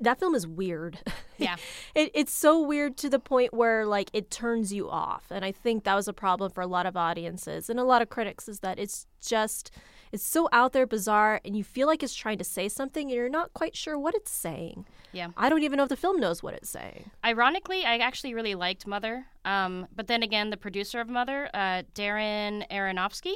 That 0.00 0.18
film 0.18 0.34
is 0.34 0.46
weird. 0.46 0.98
Yeah. 1.36 1.56
it, 1.96 2.12
it's 2.14 2.32
so 2.32 2.62
weird 2.62 2.96
to 2.98 3.10
the 3.10 3.18
point 3.18 3.52
where 3.52 3.84
like 3.86 4.08
it 4.12 4.30
turns 4.30 4.72
you 4.72 4.88
off, 4.88 5.24
and 5.32 5.44
I 5.44 5.50
think 5.50 5.82
that 5.82 5.96
was 5.96 6.06
a 6.06 6.12
problem 6.12 6.52
for 6.52 6.60
a 6.60 6.66
lot 6.68 6.86
of 6.86 6.96
audiences 6.96 7.68
and 7.68 7.80
a 7.80 7.82
lot 7.82 8.02
of 8.02 8.08
critics 8.08 8.48
is 8.48 8.60
that 8.60 8.78
it's 8.78 9.08
just 9.20 9.72
it's 10.12 10.22
so 10.22 10.48
out 10.52 10.72
there, 10.74 10.86
bizarre, 10.86 11.40
and 11.44 11.56
you 11.56 11.64
feel 11.64 11.88
like 11.88 12.04
it's 12.04 12.14
trying 12.14 12.38
to 12.38 12.44
say 12.44 12.68
something, 12.68 13.08
and 13.08 13.16
you're 13.16 13.28
not 13.28 13.52
quite 13.52 13.74
sure 13.76 13.98
what 13.98 14.14
it's 14.14 14.30
saying. 14.30 14.86
Yeah. 15.10 15.30
I 15.36 15.48
don't 15.48 15.64
even 15.64 15.76
know 15.76 15.82
if 15.82 15.88
the 15.88 15.96
film 15.96 16.20
knows 16.20 16.40
what 16.40 16.54
it's 16.54 16.70
saying. 16.70 17.10
ironically 17.24 17.84
i 17.84 17.96
actually 17.98 18.32
really 18.34 18.54
liked 18.54 18.86
mother 18.86 19.26
um, 19.44 19.86
but 19.94 20.06
then 20.06 20.22
again 20.22 20.50
the 20.50 20.56
producer 20.56 21.00
of 21.00 21.08
mother 21.08 21.48
uh, 21.54 21.82
darren 21.94 22.64
aronofsky 22.70 23.34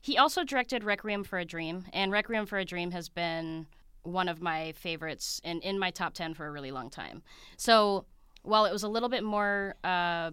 he 0.00 0.16
also 0.18 0.44
directed 0.44 0.82
requiem 0.84 1.24
for 1.24 1.38
a 1.38 1.44
dream 1.44 1.84
and 1.92 2.10
requiem 2.12 2.46
for 2.46 2.58
a 2.58 2.64
dream 2.64 2.90
has 2.90 3.08
been 3.08 3.66
one 4.04 4.28
of 4.28 4.40
my 4.40 4.72
favorites 4.72 5.40
and 5.44 5.62
in 5.62 5.78
my 5.78 5.90
top 5.90 6.14
10 6.14 6.34
for 6.34 6.46
a 6.46 6.52
really 6.52 6.70
long 6.70 6.88
time 6.88 7.22
so 7.56 8.06
while 8.42 8.64
it 8.64 8.72
was 8.72 8.82
a 8.82 8.88
little 8.88 9.08
bit 9.08 9.24
more 9.24 9.74
uh, 9.84 10.30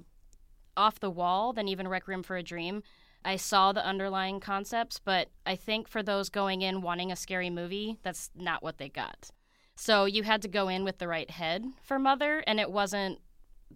off 0.78 1.00
the 1.00 1.10
wall 1.10 1.54
than 1.54 1.68
even 1.68 1.88
requiem 1.88 2.24
for 2.24 2.38
a 2.38 2.44
dream 2.44 2.84
I 3.24 3.36
saw 3.36 3.72
the 3.72 3.86
underlying 3.86 4.40
concepts, 4.40 5.00
but 5.00 5.30
I 5.46 5.56
think 5.56 5.88
for 5.88 6.02
those 6.02 6.30
going 6.30 6.62
in 6.62 6.82
wanting 6.82 7.12
a 7.12 7.16
scary 7.16 7.50
movie, 7.50 7.98
that's 8.02 8.32
not 8.36 8.64
what 8.64 8.78
they 8.78 8.90
got. 8.90 9.30
So 9.76 10.06
you 10.06 10.24
had 10.24 10.42
to 10.42 10.48
go 10.48 10.68
in 10.68 10.84
with 10.84 10.98
the 10.98 11.08
right 11.08 11.30
head 11.30 11.66
for 11.84 12.00
Mother, 12.00 12.44
and 12.48 12.60
it 12.60 12.72
wasn't 12.72 13.20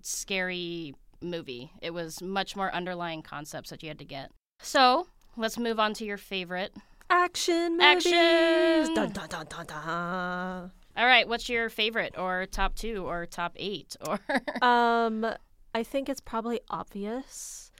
scary 0.01 0.95
movie. 1.21 1.71
It 1.81 1.91
was 1.91 2.21
much 2.21 2.55
more 2.55 2.73
underlying 2.73 3.21
concepts 3.21 3.69
that 3.69 3.83
you 3.83 3.89
had 3.89 3.99
to 3.99 4.05
get. 4.05 4.31
So 4.59 5.07
let's 5.37 5.57
move 5.57 5.79
on 5.79 5.93
to 5.95 6.05
your 6.05 6.17
favorite. 6.17 6.73
Action 7.09 7.77
movies. 7.77 8.05
Action! 8.07 8.93
Dun, 8.95 9.11
dun, 9.11 9.29
dun, 9.29 9.45
dun, 9.47 9.65
dun. 9.65 10.71
All 10.97 11.05
right, 11.05 11.27
what's 11.27 11.49
your 11.49 11.69
favorite, 11.69 12.15
or 12.17 12.45
top 12.45 12.75
two, 12.75 13.05
or 13.05 13.25
top 13.25 13.53
eight, 13.57 13.95
or 14.07 14.19
Um, 14.61 15.25
I 15.73 15.83
think 15.83 16.07
it's 16.09 16.21
probably 16.21 16.61
obvious. 16.69 17.71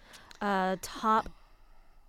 Uh, 0.41 0.75
top 0.81 1.29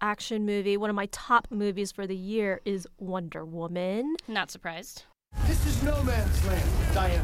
action 0.00 0.44
movie. 0.44 0.76
One 0.76 0.90
of 0.90 0.96
my 0.96 1.06
top 1.12 1.46
movies 1.50 1.92
for 1.92 2.06
the 2.06 2.16
year 2.16 2.60
is 2.64 2.86
Wonder 2.98 3.44
Woman. 3.44 4.16
not 4.28 4.50
surprised? 4.50 5.04
This 5.46 5.64
is 5.66 5.82
no 5.82 6.02
man's 6.02 6.46
land, 6.46 6.70
Diana. 6.92 7.22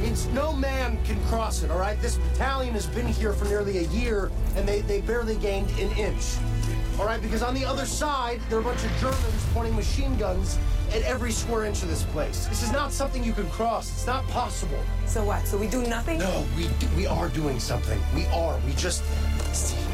Means 0.00 0.26
no 0.28 0.52
man 0.52 1.02
can 1.04 1.20
cross 1.24 1.62
it, 1.62 1.70
all 1.70 1.78
right? 1.78 2.00
This 2.00 2.18
battalion 2.18 2.74
has 2.74 2.86
been 2.86 3.06
here 3.06 3.32
for 3.32 3.46
nearly 3.46 3.78
a 3.78 3.88
year, 3.88 4.30
and 4.54 4.68
they, 4.68 4.82
they 4.82 5.00
barely 5.00 5.36
gained 5.36 5.70
an 5.80 5.90
inch. 5.98 6.36
All 6.98 7.04
right, 7.04 7.20
because 7.20 7.42
on 7.42 7.52
the 7.54 7.64
other 7.64 7.84
side, 7.84 8.40
there 8.48 8.58
are 8.58 8.62
a 8.62 8.64
bunch 8.64 8.82
of 8.82 8.90
Germans 8.98 9.46
pointing 9.52 9.76
machine 9.76 10.16
guns 10.16 10.58
at 10.94 11.02
every 11.02 11.30
square 11.30 11.64
inch 11.64 11.82
of 11.82 11.90
this 11.90 12.04
place. 12.04 12.46
This 12.46 12.62
is 12.62 12.72
not 12.72 12.90
something 12.90 13.22
you 13.22 13.34
can 13.34 13.48
cross. 13.50 13.90
It's 13.90 14.06
not 14.06 14.26
possible. 14.28 14.82
So 15.04 15.22
what? 15.22 15.46
So 15.46 15.58
we 15.58 15.66
do 15.66 15.82
nothing? 15.82 16.18
No, 16.20 16.46
we 16.56 16.70
we 16.96 17.06
are 17.06 17.28
doing 17.28 17.60
something. 17.60 18.00
We 18.14 18.24
are. 18.28 18.58
We 18.64 18.72
just 18.72 19.04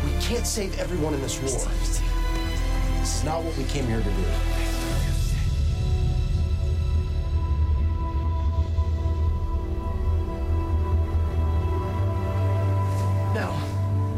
we 0.04 0.12
can't 0.20 0.46
save 0.46 0.78
everyone 0.78 1.12
in 1.14 1.20
this 1.22 1.40
war. 1.40 1.68
This 3.00 3.16
is 3.16 3.24
not 3.24 3.42
what 3.42 3.56
we 3.56 3.64
came 3.64 3.86
here 3.86 3.98
to 3.98 4.04
do. 4.04 4.22
No. 13.34 13.52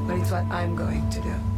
But 0.07 0.19
it's 0.19 0.31
what 0.31 0.45
I'm 0.53 0.77
going 0.77 1.09
to 1.09 1.21
do. 1.23 1.54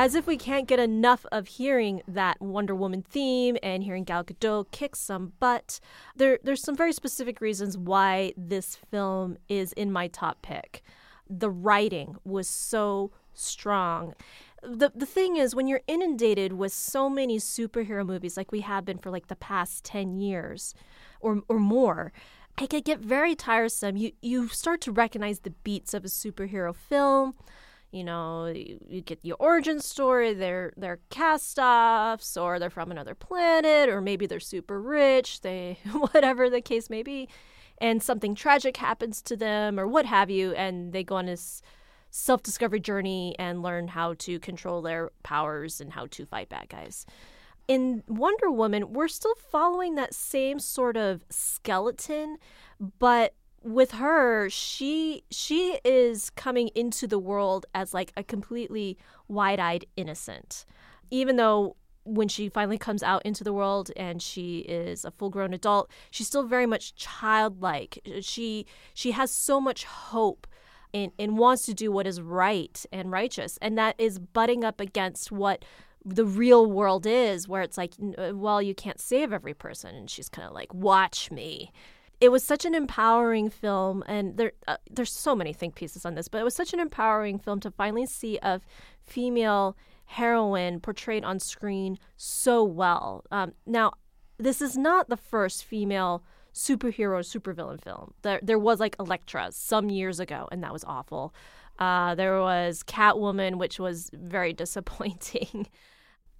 As 0.00 0.14
if 0.14 0.26
we 0.26 0.38
can't 0.38 0.66
get 0.66 0.78
enough 0.78 1.26
of 1.30 1.46
hearing 1.46 2.00
that 2.08 2.40
Wonder 2.40 2.74
Woman 2.74 3.02
theme 3.02 3.58
and 3.62 3.84
hearing 3.84 4.04
Gal 4.04 4.24
Gadot 4.24 4.70
kick 4.70 4.96
some 4.96 5.34
butt, 5.40 5.78
there 6.16 6.38
there's 6.42 6.62
some 6.62 6.74
very 6.74 6.94
specific 6.94 7.42
reasons 7.42 7.76
why 7.76 8.32
this 8.34 8.76
film 8.76 9.36
is 9.50 9.74
in 9.74 9.92
my 9.92 10.08
top 10.08 10.40
pick. 10.40 10.82
The 11.28 11.50
writing 11.50 12.16
was 12.24 12.48
so 12.48 13.10
strong. 13.34 14.14
the 14.62 14.90
the 14.94 15.04
thing 15.04 15.36
is 15.36 15.54
when 15.54 15.66
you're 15.66 15.82
inundated 15.86 16.54
with 16.54 16.72
so 16.72 17.10
many 17.10 17.36
superhero 17.36 18.06
movies 18.06 18.38
like 18.38 18.50
we 18.52 18.62
have 18.62 18.86
been 18.86 18.96
for 18.96 19.10
like 19.10 19.26
the 19.26 19.36
past 19.36 19.84
10 19.84 20.18
years 20.18 20.74
or 21.20 21.42
or 21.46 21.58
more 21.58 22.10
it 22.58 22.70
can 22.70 22.80
get 22.80 23.00
very 23.00 23.34
tiresome 23.34 23.96
you 23.98 24.12
you 24.22 24.48
start 24.48 24.80
to 24.80 24.92
recognize 24.92 25.40
the 25.40 25.56
beats 25.68 25.94
of 25.94 26.04
a 26.04 26.08
superhero 26.08 26.74
film 26.74 27.34
you 27.90 28.04
know 28.04 28.46
you, 28.46 28.78
you 28.88 29.00
get 29.00 29.22
the 29.22 29.32
origin 29.32 29.80
story 29.80 30.32
they're 30.32 30.72
they're 30.76 31.00
cast-offs 31.10 32.36
or 32.36 32.58
they're 32.58 32.70
from 32.70 32.90
another 32.90 33.14
planet 33.14 33.88
or 33.88 34.00
maybe 34.00 34.26
they're 34.26 34.40
super 34.40 34.80
rich 34.80 35.40
they 35.40 35.78
whatever 36.12 36.48
the 36.48 36.60
case 36.60 36.88
may 36.88 37.02
be 37.02 37.28
and 37.78 38.02
something 38.02 38.34
tragic 38.34 38.76
happens 38.76 39.22
to 39.22 39.36
them 39.36 39.80
or 39.80 39.86
what 39.86 40.06
have 40.06 40.30
you 40.30 40.52
and 40.52 40.92
they 40.92 41.02
go 41.02 41.16
on 41.16 41.26
this 41.26 41.62
self 42.10 42.42
discovery 42.42 42.80
journey 42.80 43.34
and 43.38 43.62
learn 43.62 43.88
how 43.88 44.14
to 44.14 44.38
control 44.40 44.82
their 44.82 45.10
powers 45.22 45.80
and 45.80 45.92
how 45.92 46.06
to 46.06 46.26
fight 46.26 46.48
bad 46.48 46.68
guys. 46.68 47.06
In 47.68 48.02
Wonder 48.08 48.50
Woman, 48.50 48.92
we're 48.92 49.08
still 49.08 49.36
following 49.50 49.94
that 49.94 50.12
same 50.12 50.58
sort 50.58 50.96
of 50.96 51.24
skeleton, 51.30 52.36
but 52.98 53.34
with 53.62 53.92
her, 53.92 54.48
she 54.48 55.22
she 55.30 55.78
is 55.84 56.30
coming 56.30 56.68
into 56.74 57.06
the 57.06 57.18
world 57.18 57.66
as 57.74 57.92
like 57.92 58.12
a 58.16 58.22
completely 58.22 58.96
wide-eyed 59.28 59.86
innocent. 59.96 60.64
Even 61.10 61.36
though 61.36 61.76
when 62.04 62.28
she 62.28 62.48
finally 62.48 62.78
comes 62.78 63.02
out 63.02 63.22
into 63.26 63.44
the 63.44 63.52
world 63.52 63.90
and 63.96 64.22
she 64.22 64.60
is 64.60 65.04
a 65.04 65.10
full-grown 65.10 65.52
adult, 65.52 65.90
she's 66.10 66.26
still 66.26 66.44
very 66.44 66.66
much 66.66 66.94
childlike. 66.94 67.98
She 68.20 68.66
she 68.94 69.12
has 69.12 69.30
so 69.30 69.60
much 69.60 69.84
hope 69.84 70.46
and, 70.94 71.12
and 71.18 71.38
wants 71.38 71.66
to 71.66 71.74
do 71.74 71.92
what 71.92 72.06
is 72.06 72.20
right 72.20 72.84
and 72.90 73.12
righteous. 73.12 73.58
And 73.60 73.76
that 73.78 73.94
is 73.98 74.18
butting 74.18 74.64
up 74.64 74.80
against 74.80 75.30
what 75.30 75.64
the 76.04 76.24
real 76.24 76.66
world 76.66 77.06
is, 77.06 77.46
where 77.46 77.62
it's 77.62 77.76
like, 77.76 77.92
well, 77.98 78.62
you 78.62 78.74
can't 78.74 79.00
save 79.00 79.32
every 79.32 79.54
person. 79.54 79.94
And 79.94 80.08
she's 80.08 80.28
kind 80.30 80.48
of 80.48 80.54
like, 80.54 80.72
watch 80.72 81.30
me. 81.30 81.70
It 82.20 82.30
was 82.30 82.44
such 82.44 82.64
an 82.66 82.74
empowering 82.74 83.48
film, 83.48 84.04
and 84.06 84.36
there 84.36 84.52
uh, 84.68 84.76
there's 84.90 85.12
so 85.12 85.34
many 85.34 85.52
think 85.52 85.74
pieces 85.74 86.04
on 86.04 86.14
this, 86.14 86.28
but 86.28 86.38
it 86.38 86.44
was 86.44 86.54
such 86.54 86.74
an 86.74 86.80
empowering 86.80 87.38
film 87.38 87.60
to 87.60 87.70
finally 87.70 88.06
see 88.06 88.38
a 88.42 88.60
female 89.02 89.76
heroine 90.04 90.80
portrayed 90.80 91.24
on 91.24 91.38
screen 91.38 91.98
so 92.16 92.62
well. 92.64 93.24
Um, 93.30 93.52
now, 93.64 93.92
this 94.38 94.60
is 94.60 94.76
not 94.76 95.08
the 95.08 95.16
first 95.16 95.64
female 95.64 96.22
superhero 96.52 97.20
supervillain 97.20 97.80
film. 97.80 98.12
There 98.22 98.40
there 98.42 98.58
was 98.58 98.80
like 98.80 98.96
Elektra 98.98 99.48
some 99.52 99.88
years 99.88 100.20
ago, 100.20 100.48
and 100.52 100.62
that 100.62 100.72
was 100.72 100.84
awful. 100.84 101.34
Uh, 101.78 102.14
there 102.14 102.38
was 102.40 102.82
Catwoman, 102.82 103.56
which 103.56 103.78
was 103.78 104.10
very 104.12 104.52
disappointing. 104.64 105.68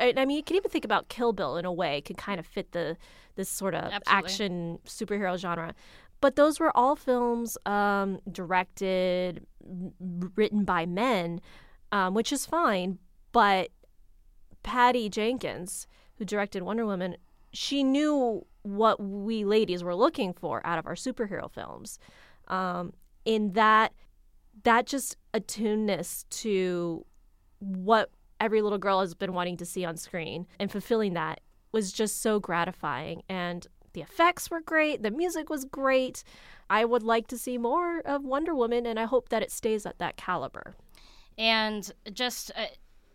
I 0.01 0.25
mean, 0.25 0.37
you 0.37 0.43
can 0.43 0.57
even 0.57 0.71
think 0.71 0.85
about 0.85 1.09
Kill 1.09 1.33
Bill 1.33 1.57
in 1.57 1.65
a 1.65 1.73
way, 1.73 2.01
could 2.01 2.17
kind 2.17 2.41
of 2.41 2.47
fit 2.47 2.73
the 2.73 2.97
this 3.37 3.49
sort 3.49 3.75
of 3.75 3.85
Absolutely. 3.93 4.03
action 4.07 4.79
superhero 4.87 5.39
genre. 5.39 5.75
But 6.21 6.37
those 6.37 6.61
were 6.61 6.77
all 6.77 6.97
films 6.97 7.57
um, 7.65 8.21
directed, 8.31 9.47
written 10.35 10.65
by 10.65 10.85
men, 10.87 11.41
um, 11.93 12.15
which 12.15 12.33
is 12.33 12.45
fine. 12.45 12.99
But 13.33 13.71
Patty 14.63 15.09
Jenkins, 15.09 15.87
who 16.17 16.25
directed 16.25 16.63
Wonder 16.63 16.85
Woman, 16.85 17.17
she 17.53 17.83
knew 17.83 18.45
what 18.63 19.03
we 19.03 19.45
ladies 19.45 19.83
were 19.83 19.95
looking 19.95 20.35
for 20.35 20.65
out 20.67 20.79
of 20.79 20.87
our 20.87 20.95
superhero 20.95 21.51
films. 21.51 21.99
Um, 22.49 22.93
in 23.25 23.53
that, 23.53 23.95
that 24.65 24.87
just 24.87 25.17
attuneness 25.33 26.25
to 26.31 27.07
what 27.61 28.11
every 28.41 28.63
little 28.63 28.79
girl 28.79 29.01
has 29.01 29.15
been 29.15 29.35
wanting 29.35 29.57
to 29.59 29.67
see 29.67 29.85
on 29.85 29.97
screen 29.97 30.47
and 30.59 30.73
fulfilling 30.73 31.15
that 31.15 31.41
was 31.73 31.93
just 31.93 32.21
so 32.21 32.41
gratifying. 32.41 33.23
And 33.29 33.67
the 33.93 34.01
effects 34.01 34.51
were 34.51 34.61
great, 34.61 35.03
the 35.03 35.11
music 35.11 35.51
was 35.51 35.65
great. 35.65 36.25
I 36.69 36.85
would 36.85 37.03
like 37.03 37.27
to 37.29 37.39
see 37.39 37.59
more 37.59 38.01
of 38.01 38.25
Wonder 38.25 38.55
Woman, 38.55 38.87
and 38.87 38.99
I 38.99 39.05
hope 39.05 39.29
that 39.31 39.43
it 39.43 39.51
stays 39.51 39.85
at 39.85 39.99
that 39.99 40.17
caliber. 40.17 40.77
And 41.37 41.91
just, 42.13 42.53
uh, 42.57 42.67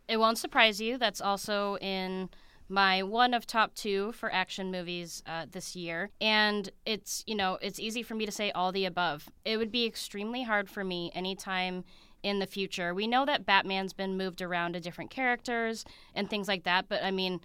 it 0.10 0.17
won't 0.17 0.38
surprise 0.38 0.82
you, 0.82 0.98
that's 0.98 1.22
also 1.22 1.77
in 1.77 2.29
my 2.67 3.03
one 3.03 3.34
of 3.34 3.46
top 3.46 3.74
two 3.75 4.12
for 4.13 4.34
action 4.34 4.72
movies 4.72 5.24
uh, 5.27 5.46
this 5.50 5.75
year. 5.75 6.10
And 6.20 6.70
it's, 6.86 7.24
you 7.27 7.36
know, 7.36 7.58
it's 7.62 7.79
easy 7.79 8.03
for 8.03 8.15
me 8.15 8.25
to 8.25 8.32
say 8.32 8.51
all 8.51 8.72
the 8.72 8.86
above. 8.86 9.29
It 9.46 9.58
would 9.58 9.72
be 9.72 9.86
extremely 9.86 10.44
hard 10.44 10.70
for 10.70 10.84
me 10.84 11.12
anytime 11.13 11.84
in 12.24 12.39
the 12.39 12.48
future. 12.48 12.93
We 12.93 13.07
know 13.07 13.25
that 13.25 13.45
Batman's 13.45 13.93
been 13.93 14.17
moved 14.17 14.41
around 14.41 14.74
to 14.74 14.79
different 14.79 15.12
characters 15.12 15.86
and 16.13 16.29
things 16.29 16.48
like 16.48 16.63
that, 16.63 16.88
but 16.89 17.03
I 17.03 17.12
mean, 17.12 17.41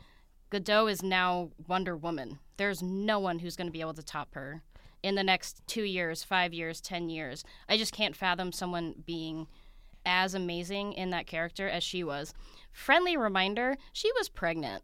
Gadot 0.51 0.91
is 0.91 1.03
now 1.03 1.51
Wonder 1.69 1.97
Woman. 1.97 2.39
There's 2.57 2.83
no 2.83 3.19
one 3.19 3.39
who's 3.39 3.57
going 3.57 3.69
to 3.69 3.73
be 3.73 3.81
able 3.81 3.95
to 3.95 4.03
top 4.03 4.35
her 4.35 4.63
in 5.03 5.15
the 5.15 5.23
next 5.23 5.63
two 5.67 5.85
years, 5.85 6.25
five 6.25 6.53
years, 6.53 6.81
ten 6.81 7.09
years. 7.09 7.45
I 7.69 7.77
just 7.77 7.93
can't 7.93 8.17
fathom 8.17 8.53
someone 8.53 9.03
being 9.07 9.47
as 10.05 10.35
amazing 10.35 10.95
in 10.95 11.11
that 11.11 11.27
character 11.27 11.69
as 11.69 11.83
she 11.85 12.03
was. 12.03 12.35
Friendly 12.73 13.17
reminder 13.17 13.77
she 13.93 14.11
was 14.13 14.29
pregnant 14.29 14.83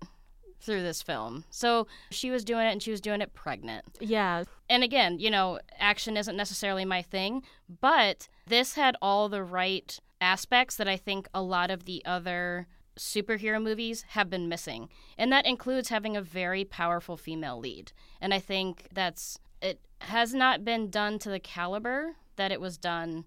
through 0.66 0.82
this 0.82 1.00
film. 1.00 1.44
So 1.49 1.87
she 2.11 2.30
was 2.30 2.44
doing 2.44 2.66
it 2.66 2.73
and 2.73 2.82
she 2.82 2.90
was 2.90 3.00
doing 3.00 3.20
it 3.23 3.32
pregnant. 3.32 3.85
Yeah. 4.00 4.44
And 4.68 4.82
again, 4.82 5.18
you 5.18 5.30
know, 5.30 5.61
action 5.78 6.16
isn't 6.16 6.37
necessarily 6.37 6.85
my 6.85 7.00
thing, 7.00 7.42
but 7.80 8.28
this 8.46 8.75
had 8.75 8.96
all 9.00 9.28
the 9.28 9.42
right 9.42 9.99
aspects 10.20 10.76
that 10.76 10.88
I 10.88 10.96
think 10.96 11.28
a 11.32 11.42
lot 11.42 11.70
of 11.70 11.85
the 11.85 12.02
other 12.04 12.66
superhero 12.99 13.62
movies 13.62 14.04
have 14.08 14.28
been 14.28 14.49
missing. 14.49 14.88
And 15.16 15.32
that 15.32 15.46
includes 15.46 15.88
having 15.88 16.16
a 16.16 16.23
very 16.23 16.64
powerful 16.64 17.16
female 17.16 17.58
lead. 17.58 17.92
And 18.20 18.35
I 18.35 18.40
think 18.40 18.88
that's 18.92 19.38
it 19.62 19.80
has 20.00 20.35
not 20.35 20.64
been 20.64 20.90
done 20.90 21.18
to 21.20 21.30
the 21.30 21.40
caliber 21.40 22.16
that 22.37 22.52
it 22.52 22.61
was 22.61 22.76
done 22.76 23.25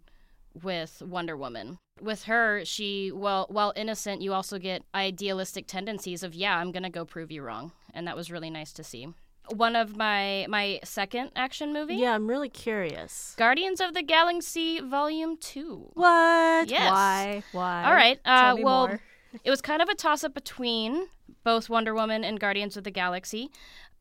with 0.63 1.01
Wonder 1.01 1.35
Woman 1.35 1.79
with 2.01 2.23
her, 2.23 2.63
she 2.65 3.11
well 3.11 3.47
while 3.49 3.73
innocent, 3.75 4.21
you 4.21 4.33
also 4.33 4.57
get 4.57 4.83
idealistic 4.93 5.67
tendencies 5.67 6.23
of 6.23 6.33
yeah, 6.33 6.57
I'm 6.57 6.71
gonna 6.71 6.89
go 6.89 7.05
prove 7.05 7.31
you 7.31 7.41
wrong, 7.41 7.71
and 7.93 8.07
that 8.07 8.15
was 8.15 8.31
really 8.31 8.49
nice 8.49 8.71
to 8.73 8.83
see. 8.83 9.07
One 9.55 9.75
of 9.75 9.95
my 9.95 10.45
my 10.49 10.79
second 10.83 11.31
action 11.35 11.73
movie. 11.73 11.95
Yeah, 11.95 12.13
I'm 12.15 12.27
really 12.27 12.49
curious. 12.49 13.33
Guardians 13.37 13.81
of 13.81 13.93
the 13.93 14.03
Galaxy 14.03 14.79
Volume 14.79 15.37
Two. 15.37 15.89
What? 15.93 16.69
Yes. 16.69 16.91
Why? 16.91 17.43
Why? 17.51 17.83
All 17.85 17.93
right. 17.93 18.19
Uh, 18.25 18.55
well, 18.59 18.87
more. 18.87 19.01
it 19.43 19.49
was 19.49 19.61
kind 19.61 19.81
of 19.81 19.89
a 19.89 19.95
toss 19.95 20.23
up 20.23 20.33
between 20.33 21.07
both 21.43 21.69
Wonder 21.69 21.93
Woman 21.93 22.23
and 22.23 22.39
Guardians 22.39 22.77
of 22.77 22.83
the 22.83 22.91
Galaxy. 22.91 23.49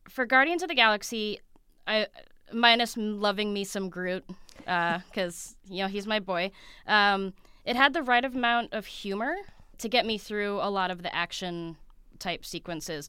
For 0.09 0.27
Guardians 0.27 0.62
of 0.62 0.69
the 0.69 0.75
Galaxy, 0.75 1.38
I 1.87 2.07
minus 2.53 2.97
loving 2.97 3.53
me 3.53 3.65
some 3.65 3.88
Groot 3.91 4.25
because 4.69 5.57
uh, 5.65 5.75
you 5.75 5.83
know 5.83 5.89
he's 5.89 6.07
my 6.07 6.21
boy. 6.21 6.51
Um, 6.87 7.33
it 7.65 7.77
had 7.77 7.95
the 7.95 8.03
right 8.03 8.25
amount 8.25 8.73
of 8.73 8.87
humor 8.87 9.35
to 9.79 9.89
get 9.89 10.05
me 10.05 10.19
through 10.19 10.59
a 10.61 10.71
lot 10.71 10.91
of 10.91 11.03
the 11.03 11.15
action 11.15 11.77
type 12.19 12.45
sequences. 12.45 13.09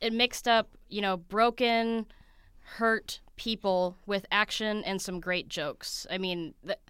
It 0.00 0.12
mixed 0.12 0.48
up, 0.48 0.70
you 0.88 1.00
know, 1.00 1.16
broken, 1.16 2.06
hurt 2.76 3.20
people 3.36 3.96
with 4.06 4.26
action 4.32 4.82
and 4.84 5.00
some 5.00 5.20
great 5.20 5.48
jokes. 5.48 6.06
I 6.10 6.18
mean, 6.18 6.54
that 6.64 6.80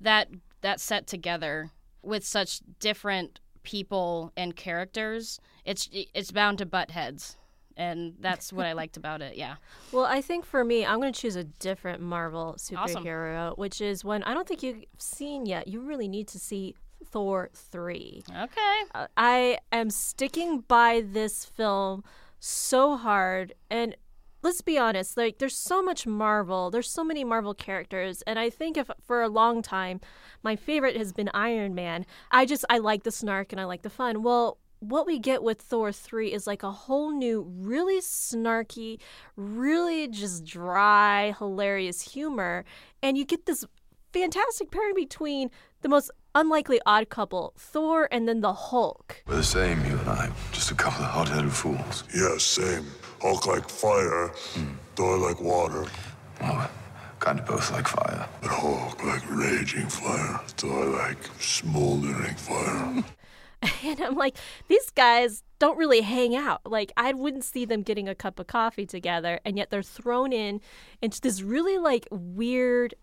that 0.00 0.28
that 0.60 0.80
set 0.80 1.06
together 1.06 1.70
with 2.02 2.24
such 2.24 2.60
different 2.80 3.40
people 3.62 4.32
and 4.36 4.54
characters, 4.54 5.40
it's 5.64 5.88
it's 5.92 6.32
bound 6.32 6.58
to 6.58 6.66
butt 6.66 6.90
heads 6.90 7.36
and 7.76 8.14
that's 8.20 8.52
what 8.52 8.66
I 8.66 8.72
liked 8.72 8.96
about 8.96 9.22
it. 9.22 9.36
Yeah. 9.36 9.56
Well, 9.92 10.06
I 10.06 10.22
think 10.22 10.44
for 10.44 10.64
me, 10.64 10.84
I'm 10.84 10.98
going 10.98 11.12
to 11.12 11.20
choose 11.20 11.36
a 11.36 11.44
different 11.44 12.00
Marvel 12.00 12.56
superhero, 12.58 13.50
awesome. 13.50 13.54
which 13.56 13.80
is 13.80 14.04
one 14.04 14.24
I 14.24 14.34
don't 14.34 14.48
think 14.48 14.62
you've 14.62 14.84
seen 14.98 15.46
yet. 15.46 15.68
You 15.68 15.80
really 15.80 16.08
need 16.08 16.26
to 16.28 16.38
see 16.38 16.74
Thor 17.04 17.48
3. 17.54 18.24
Okay. 18.28 18.82
Uh, 18.92 19.06
I 19.16 19.58
am 19.70 19.90
sticking 19.90 20.60
by 20.60 21.04
this 21.06 21.44
film 21.44 22.02
so 22.40 22.96
hard 22.96 23.54
and 23.70 23.94
let's 24.42 24.60
be 24.62 24.76
honest, 24.76 25.16
like 25.16 25.38
there's 25.38 25.56
so 25.56 25.82
much 25.82 26.06
Marvel, 26.06 26.70
there's 26.70 26.90
so 26.90 27.04
many 27.04 27.24
Marvel 27.24 27.54
characters, 27.54 28.20
and 28.26 28.38
I 28.38 28.50
think 28.50 28.76
if 28.76 28.90
for 29.06 29.22
a 29.22 29.28
long 29.28 29.62
time 29.62 30.00
my 30.44 30.54
favorite 30.54 30.96
has 30.96 31.12
been 31.12 31.30
Iron 31.34 31.74
Man. 31.74 32.06
I 32.30 32.44
just 32.44 32.64
I 32.68 32.78
like 32.78 33.02
the 33.02 33.10
snark 33.10 33.52
and 33.52 33.60
I 33.60 33.64
like 33.64 33.82
the 33.82 33.90
fun. 33.90 34.22
Well, 34.22 34.58
what 34.88 35.06
we 35.06 35.18
get 35.18 35.42
with 35.42 35.60
Thor 35.60 35.92
3 35.92 36.32
is 36.32 36.46
like 36.46 36.62
a 36.62 36.70
whole 36.70 37.10
new, 37.10 37.42
really 37.58 38.00
snarky, 38.00 39.00
really 39.36 40.08
just 40.08 40.44
dry, 40.44 41.34
hilarious 41.38 42.02
humor. 42.02 42.64
And 43.02 43.16
you 43.16 43.24
get 43.24 43.46
this 43.46 43.64
fantastic 44.12 44.70
pairing 44.70 44.94
between 44.94 45.50
the 45.80 45.88
most 45.88 46.10
unlikely 46.34 46.80
odd 46.84 47.08
couple, 47.08 47.54
Thor, 47.56 48.08
and 48.12 48.28
then 48.28 48.40
the 48.40 48.52
Hulk. 48.52 49.22
We're 49.26 49.36
the 49.36 49.44
same, 49.44 49.84
you 49.86 49.98
and 49.98 50.08
I. 50.08 50.30
Just 50.52 50.70
a 50.70 50.74
couple 50.74 51.04
of 51.04 51.10
hot 51.10 51.28
headed 51.28 51.52
fools. 51.52 52.04
Yeah, 52.14 52.36
same. 52.38 52.86
Hulk 53.22 53.46
like 53.46 53.68
fire, 53.68 54.32
mm. 54.54 54.74
Thor 54.96 55.16
like 55.16 55.40
water. 55.40 55.86
Well, 56.40 56.70
kind 57.20 57.40
of 57.40 57.46
both 57.46 57.70
like 57.72 57.88
fire. 57.88 58.28
But 58.42 58.50
Hulk 58.50 59.02
like 59.02 59.22
raging 59.30 59.88
fire, 59.88 60.40
Thor 60.48 60.84
like 60.86 61.18
smoldering 61.40 62.34
fire. 62.34 63.02
And 63.84 64.00
I'm 64.00 64.14
like, 64.16 64.36
these 64.68 64.90
guys 64.90 65.42
don't 65.58 65.78
really 65.78 66.00
hang 66.00 66.34
out. 66.36 66.60
Like, 66.64 66.92
I 66.96 67.12
wouldn't 67.12 67.44
see 67.44 67.64
them 67.64 67.82
getting 67.82 68.08
a 68.08 68.14
cup 68.14 68.38
of 68.38 68.46
coffee 68.46 68.86
together, 68.86 69.40
and 69.44 69.56
yet 69.56 69.70
they're 69.70 69.82
thrown 69.82 70.32
in 70.32 70.60
into 71.00 71.20
this 71.20 71.42
really 71.42 71.78
like 71.78 72.06
weird 72.10 72.94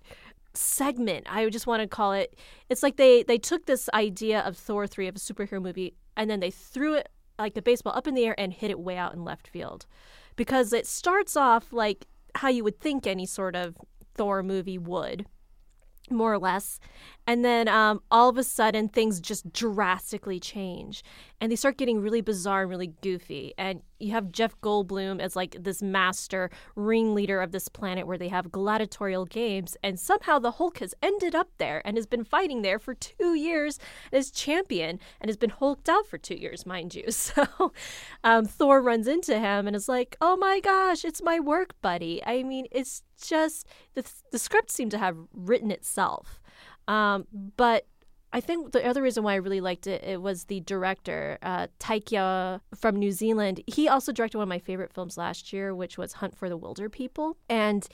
segment. 0.54 1.26
I 1.30 1.48
just 1.50 1.68
want 1.68 1.82
to 1.82 1.88
call 1.88 2.14
it. 2.14 2.38
It's 2.70 2.84
like 2.84 2.98
they 2.98 3.24
they 3.24 3.38
took 3.38 3.66
this 3.66 3.90
idea 3.94 4.42
of 4.42 4.58
Thor 4.58 4.88
three 4.88 5.08
of 5.08 5.16
a 5.16 5.20
superhero 5.20 5.62
movie, 5.62 5.96
and 6.16 6.30
then 6.30 6.40
they 6.40 6.52
threw 6.52 6.96
it 6.96 7.10
like 7.40 7.54
the 7.54 7.62
baseball 7.62 7.94
up 7.96 8.08
in 8.08 8.14
the 8.14 8.26
air 8.26 8.36
and 8.40 8.54
hit 8.54 8.70
it 8.70 8.80
way 8.80 8.98
out 8.98 9.14
in 9.14 9.24
left 9.24 9.48
field, 9.48 9.86
because 10.36 10.74
it 10.74 10.86
starts 10.86 11.36
off 11.36 11.72
like 11.74 12.06
how 12.36 12.50
you 12.50 12.64
would 12.64 12.80
think 12.80 13.08
any 13.08 13.26
sort 13.26 13.56
of 13.56 13.78
Thor 14.14 14.44
movie 14.44 14.78
would 14.78 15.26
more 16.12 16.34
or 16.34 16.40
less. 16.40 16.80
And 17.28 17.46
then 17.46 17.68
um, 17.68 18.02
all 18.10 18.30
of 18.30 18.38
a 18.38 18.44
sudden, 18.44 18.90
things 18.90 19.20
just 19.20 19.54
drastically 19.54 20.40
change. 20.40 21.04
And 21.40 21.52
they 21.52 21.56
start 21.56 21.78
getting 21.78 22.02
really 22.02 22.22
bizarre 22.22 22.62
and 22.62 22.70
really 22.70 22.94
goofy. 23.02 23.54
And 23.58 23.82
you 24.00 24.12
have 24.12 24.32
Jeff 24.32 24.60
Goldblum 24.62 25.20
as 25.20 25.36
like 25.36 25.56
this 25.60 25.82
master 25.82 26.50
ringleader 26.76 27.40
of 27.42 27.52
this 27.52 27.68
planet 27.70 28.08
where 28.08 28.18
they 28.18 28.28
have 28.30 28.52
gladiatorial 28.52 29.26
games. 29.26 29.78
And 29.84 30.00
somehow 30.00 30.40
the 30.40 30.52
Hulk 30.52 30.80
has 30.80 30.96
ended 31.02 31.36
up 31.36 31.50
there 31.58 31.82
and 31.86 31.96
has 31.98 32.08
been 32.08 32.24
fighting 32.24 32.64
there 32.64 32.80
for 32.80 32.94
two 32.94 33.36
years 33.36 33.80
as 34.12 34.32
champion 34.32 35.00
and 35.20 35.30
has 35.30 35.38
been 35.38 35.52
hulked 35.52 35.90
out 35.90 36.08
for 36.08 36.18
two 36.18 36.36
years, 36.36 36.66
mind 36.66 36.96
you. 36.96 37.06
So 37.22 37.72
um, 38.24 38.46
Thor 38.46 38.82
runs 38.82 39.08
into 39.08 39.40
him 39.40 39.68
and 39.68 39.76
is 39.76 39.88
like, 39.88 40.18
oh 40.20 40.36
my 40.36 40.60
gosh, 40.60 41.06
it's 41.06 41.22
my 41.22 41.40
work 41.40 41.76
buddy. 41.82 42.22
I 42.26 42.44
mean, 42.44 42.66
it's 42.72 43.04
just 43.28 43.68
the, 43.94 44.04
the 44.32 44.40
script 44.40 44.72
seemed 44.72 44.92
to 44.92 44.98
have 44.98 45.18
written 45.34 45.72
itself. 45.72 46.42
Um, 46.88 47.28
but 47.58 47.86
I 48.34 48.40
think 48.40 48.72
the 48.72 48.86
other 48.86 49.02
reason 49.02 49.24
why 49.24 49.34
I 49.34 49.38
really 49.38 49.62
liked 49.62 49.88
it, 49.88 50.04
it 50.04 50.22
was 50.22 50.46
the 50.46 50.62
director, 50.62 51.38
uh, 51.42 51.68
Taika 51.80 52.62
from 52.76 52.96
New 52.96 53.12
Zealand. 53.12 53.62
He 53.68 53.88
also 53.90 54.12
directed 54.12 54.38
one 54.38 54.44
of 54.44 54.50
my 54.50 54.60
favorite 54.60 54.94
films 54.94 55.18
last 55.18 55.52
year, 55.52 55.76
which 55.76 55.98
was 55.98 56.14
Hunt 56.14 56.38
for 56.38 56.48
the 56.48 56.58
Wilderpeople. 56.58 57.36
And 57.50 57.88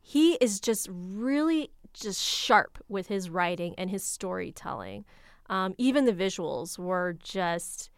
he 0.00 0.34
is 0.34 0.60
just 0.60 0.88
really 0.90 1.70
just 1.92 2.20
sharp 2.20 2.82
with 2.88 3.06
his 3.06 3.30
writing 3.30 3.74
and 3.78 3.88
his 3.88 4.02
storytelling. 4.02 5.04
Um, 5.48 5.74
even 5.78 6.06
the 6.06 6.12
visuals 6.12 6.78
were 6.78 7.16
just 7.22 7.90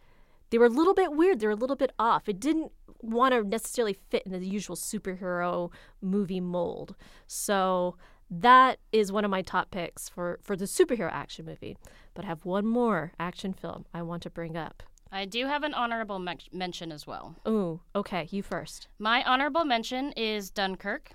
they 0.49 0.57
were 0.57 0.65
a 0.65 0.69
little 0.69 0.93
bit 0.93 1.11
weird. 1.13 1.39
They 1.39 1.47
were 1.47 1.53
a 1.53 1.57
little 1.57 1.75
bit 1.75 1.91
off. 1.99 2.29
It 2.29 2.39
didn't 2.39 2.71
want 3.01 3.33
to 3.33 3.43
necessarily 3.43 3.97
fit 4.09 4.23
in 4.25 4.31
the 4.31 4.45
usual 4.45 4.75
superhero 4.75 5.71
movie 6.01 6.39
mold. 6.39 6.95
So 7.27 7.95
that 8.29 8.79
is 8.91 9.11
one 9.11 9.25
of 9.25 9.31
my 9.31 9.41
top 9.41 9.71
picks 9.71 10.09
for, 10.09 10.39
for 10.41 10.55
the 10.55 10.65
superhero 10.65 11.09
action 11.11 11.45
movie. 11.45 11.77
But 12.13 12.25
I 12.25 12.27
have 12.27 12.45
one 12.45 12.65
more 12.65 13.13
action 13.19 13.53
film 13.53 13.85
I 13.93 14.01
want 14.01 14.23
to 14.23 14.29
bring 14.29 14.57
up. 14.57 14.83
I 15.11 15.25
do 15.25 15.45
have 15.45 15.63
an 15.63 15.73
honorable 15.73 16.19
me- 16.19 16.37
mention 16.51 16.91
as 16.91 17.07
well. 17.07 17.35
Ooh, 17.47 17.79
okay, 17.95 18.27
you 18.29 18.43
first. 18.43 18.87
My 18.99 19.23
honorable 19.23 19.63
mention 19.63 20.11
is 20.13 20.49
Dunkirk. 20.49 21.11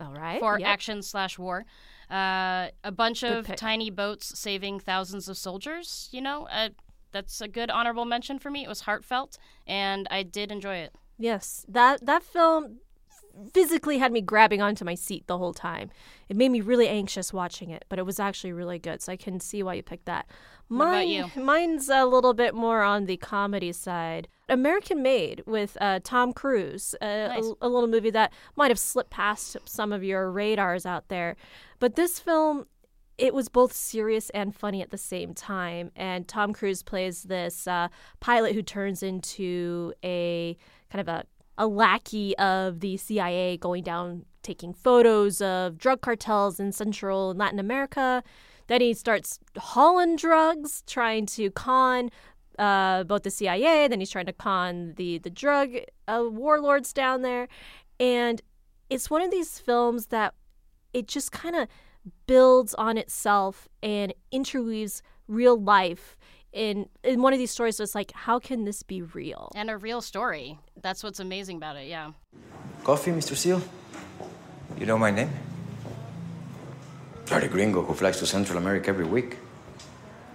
All 0.00 0.12
right. 0.12 0.40
For 0.40 0.58
yep. 0.58 0.68
action 0.68 1.02
slash 1.02 1.38
war. 1.38 1.64
Uh, 2.10 2.68
a 2.84 2.92
bunch 2.92 3.24
of 3.24 3.46
tiny 3.56 3.90
boats 3.90 4.38
saving 4.38 4.80
thousands 4.80 5.28
of 5.28 5.36
soldiers, 5.36 6.08
you 6.12 6.20
know, 6.20 6.46
uh, 6.50 6.68
that's 7.12 7.40
a 7.40 7.48
good 7.48 7.70
honorable 7.70 8.04
mention 8.04 8.38
for 8.38 8.50
me. 8.50 8.64
It 8.64 8.68
was 8.68 8.82
heartfelt, 8.82 9.38
and 9.66 10.06
I 10.10 10.22
did 10.22 10.52
enjoy 10.52 10.76
it. 10.76 10.94
Yes, 11.18 11.64
that 11.68 12.04
that 12.06 12.22
film 12.22 12.78
physically 13.52 13.98
had 13.98 14.12
me 14.12 14.20
grabbing 14.20 14.62
onto 14.62 14.84
my 14.84 14.94
seat 14.94 15.26
the 15.26 15.38
whole 15.38 15.52
time. 15.52 15.90
It 16.28 16.36
made 16.36 16.50
me 16.50 16.60
really 16.60 16.88
anxious 16.88 17.32
watching 17.32 17.70
it, 17.70 17.84
but 17.88 17.98
it 17.98 18.06
was 18.06 18.20
actually 18.20 18.52
really 18.52 18.78
good. 18.78 19.02
So 19.02 19.12
I 19.12 19.16
can 19.16 19.40
see 19.40 19.62
why 19.62 19.74
you 19.74 19.82
picked 19.82 20.06
that. 20.06 20.26
Mine, 20.68 21.30
Mine's 21.36 21.88
a 21.88 22.06
little 22.06 22.34
bit 22.34 22.54
more 22.54 22.82
on 22.82 23.06
the 23.06 23.16
comedy 23.16 23.72
side. 23.72 24.28
American 24.48 25.02
Made 25.02 25.42
with 25.46 25.76
uh, 25.80 26.00
Tom 26.02 26.32
Cruise, 26.32 26.94
uh, 27.00 27.06
nice. 27.06 27.44
a, 27.44 27.66
a 27.66 27.68
little 27.68 27.88
movie 27.88 28.10
that 28.10 28.32
might 28.56 28.70
have 28.70 28.78
slipped 28.78 29.10
past 29.10 29.56
some 29.64 29.92
of 29.92 30.04
your 30.04 30.30
radars 30.30 30.86
out 30.86 31.08
there. 31.08 31.36
But 31.80 31.96
this 31.96 32.18
film 32.18 32.66
it 33.16 33.34
was 33.34 33.48
both 33.48 33.72
serious 33.72 34.30
and 34.30 34.54
funny 34.54 34.82
at 34.82 34.90
the 34.90 34.98
same 34.98 35.34
time. 35.34 35.90
And 35.94 36.26
Tom 36.26 36.52
Cruise 36.52 36.82
plays 36.82 37.24
this 37.24 37.66
uh, 37.66 37.88
pilot 38.20 38.54
who 38.54 38.62
turns 38.62 39.02
into 39.02 39.92
a 40.04 40.56
kind 40.90 41.00
of 41.00 41.08
a, 41.08 41.24
a 41.56 41.66
lackey 41.66 42.36
of 42.38 42.80
the 42.80 42.96
CIA 42.96 43.56
going 43.56 43.84
down 43.84 44.24
taking 44.42 44.74
photos 44.74 45.40
of 45.40 45.78
drug 45.78 46.00
cartels 46.00 46.58
in 46.58 46.72
Central 46.72 47.30
and 47.30 47.38
Latin 47.38 47.58
America. 47.58 48.22
Then 48.66 48.80
he 48.80 48.94
starts 48.94 49.38
hauling 49.56 50.16
drugs, 50.16 50.82
trying 50.86 51.26
to 51.26 51.50
con 51.50 52.10
uh, 52.58 53.04
both 53.04 53.22
the 53.22 53.30
CIA. 53.30 53.88
Then 53.88 54.00
he's 54.00 54.10
trying 54.10 54.26
to 54.26 54.32
con 54.32 54.94
the 54.96 55.18
the 55.18 55.30
drug 55.30 55.76
uh, 56.08 56.24
warlords 56.28 56.92
down 56.92 57.22
there, 57.22 57.48
and 58.00 58.40
it's 58.88 59.10
one 59.10 59.22
of 59.22 59.30
these 59.30 59.58
films 59.58 60.06
that 60.06 60.34
it 60.92 61.08
just 61.08 61.32
kind 61.32 61.56
of 61.56 61.68
builds 62.26 62.74
on 62.74 62.98
itself 62.98 63.68
and 63.82 64.14
interweaves 64.30 65.02
real 65.28 65.60
life 65.60 66.16
in 66.52 66.88
in 67.02 67.22
one 67.22 67.32
of 67.32 67.38
these 67.38 67.50
stories. 67.50 67.80
It's 67.80 67.94
like 67.94 68.12
how 68.12 68.38
can 68.38 68.64
this 68.64 68.82
be 68.82 69.02
real? 69.02 69.50
And 69.54 69.70
a 69.70 69.76
real 69.76 70.00
story. 70.00 70.58
That's 70.80 71.02
what's 71.02 71.20
amazing 71.20 71.56
about 71.56 71.76
it 71.76 71.88
yeah. 71.88 72.12
Coffee 72.84 73.10
mr 73.10 73.36
seal? 73.36 73.60
You 74.78 74.86
know 74.86 74.98
my 74.98 75.10
name? 75.10 75.30
You're 77.30 77.40
the 77.40 77.48
gringo 77.48 77.82
who 77.82 77.94
flies 77.94 78.18
to 78.18 78.26
central 78.26 78.58
america 78.58 78.88
every 78.88 79.06
week. 79.06 79.38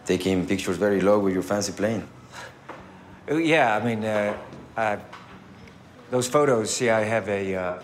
Taking 0.05 0.45
pictures 0.47 0.77
very 0.77 1.01
low 1.01 1.19
with 1.19 1.33
your 1.33 1.43
fancy 1.43 1.71
plane. 1.71 2.07
Uh, 3.29 3.35
yeah 3.35 3.77
i 3.77 3.85
mean 3.85 4.03
uh, 4.03 4.35
uh, 4.75 4.97
those 6.09 6.27
photos 6.27 6.73
see 6.73 6.89
i 6.89 7.03
have 7.03 7.29
a 7.29 7.55
uh, 7.55 7.79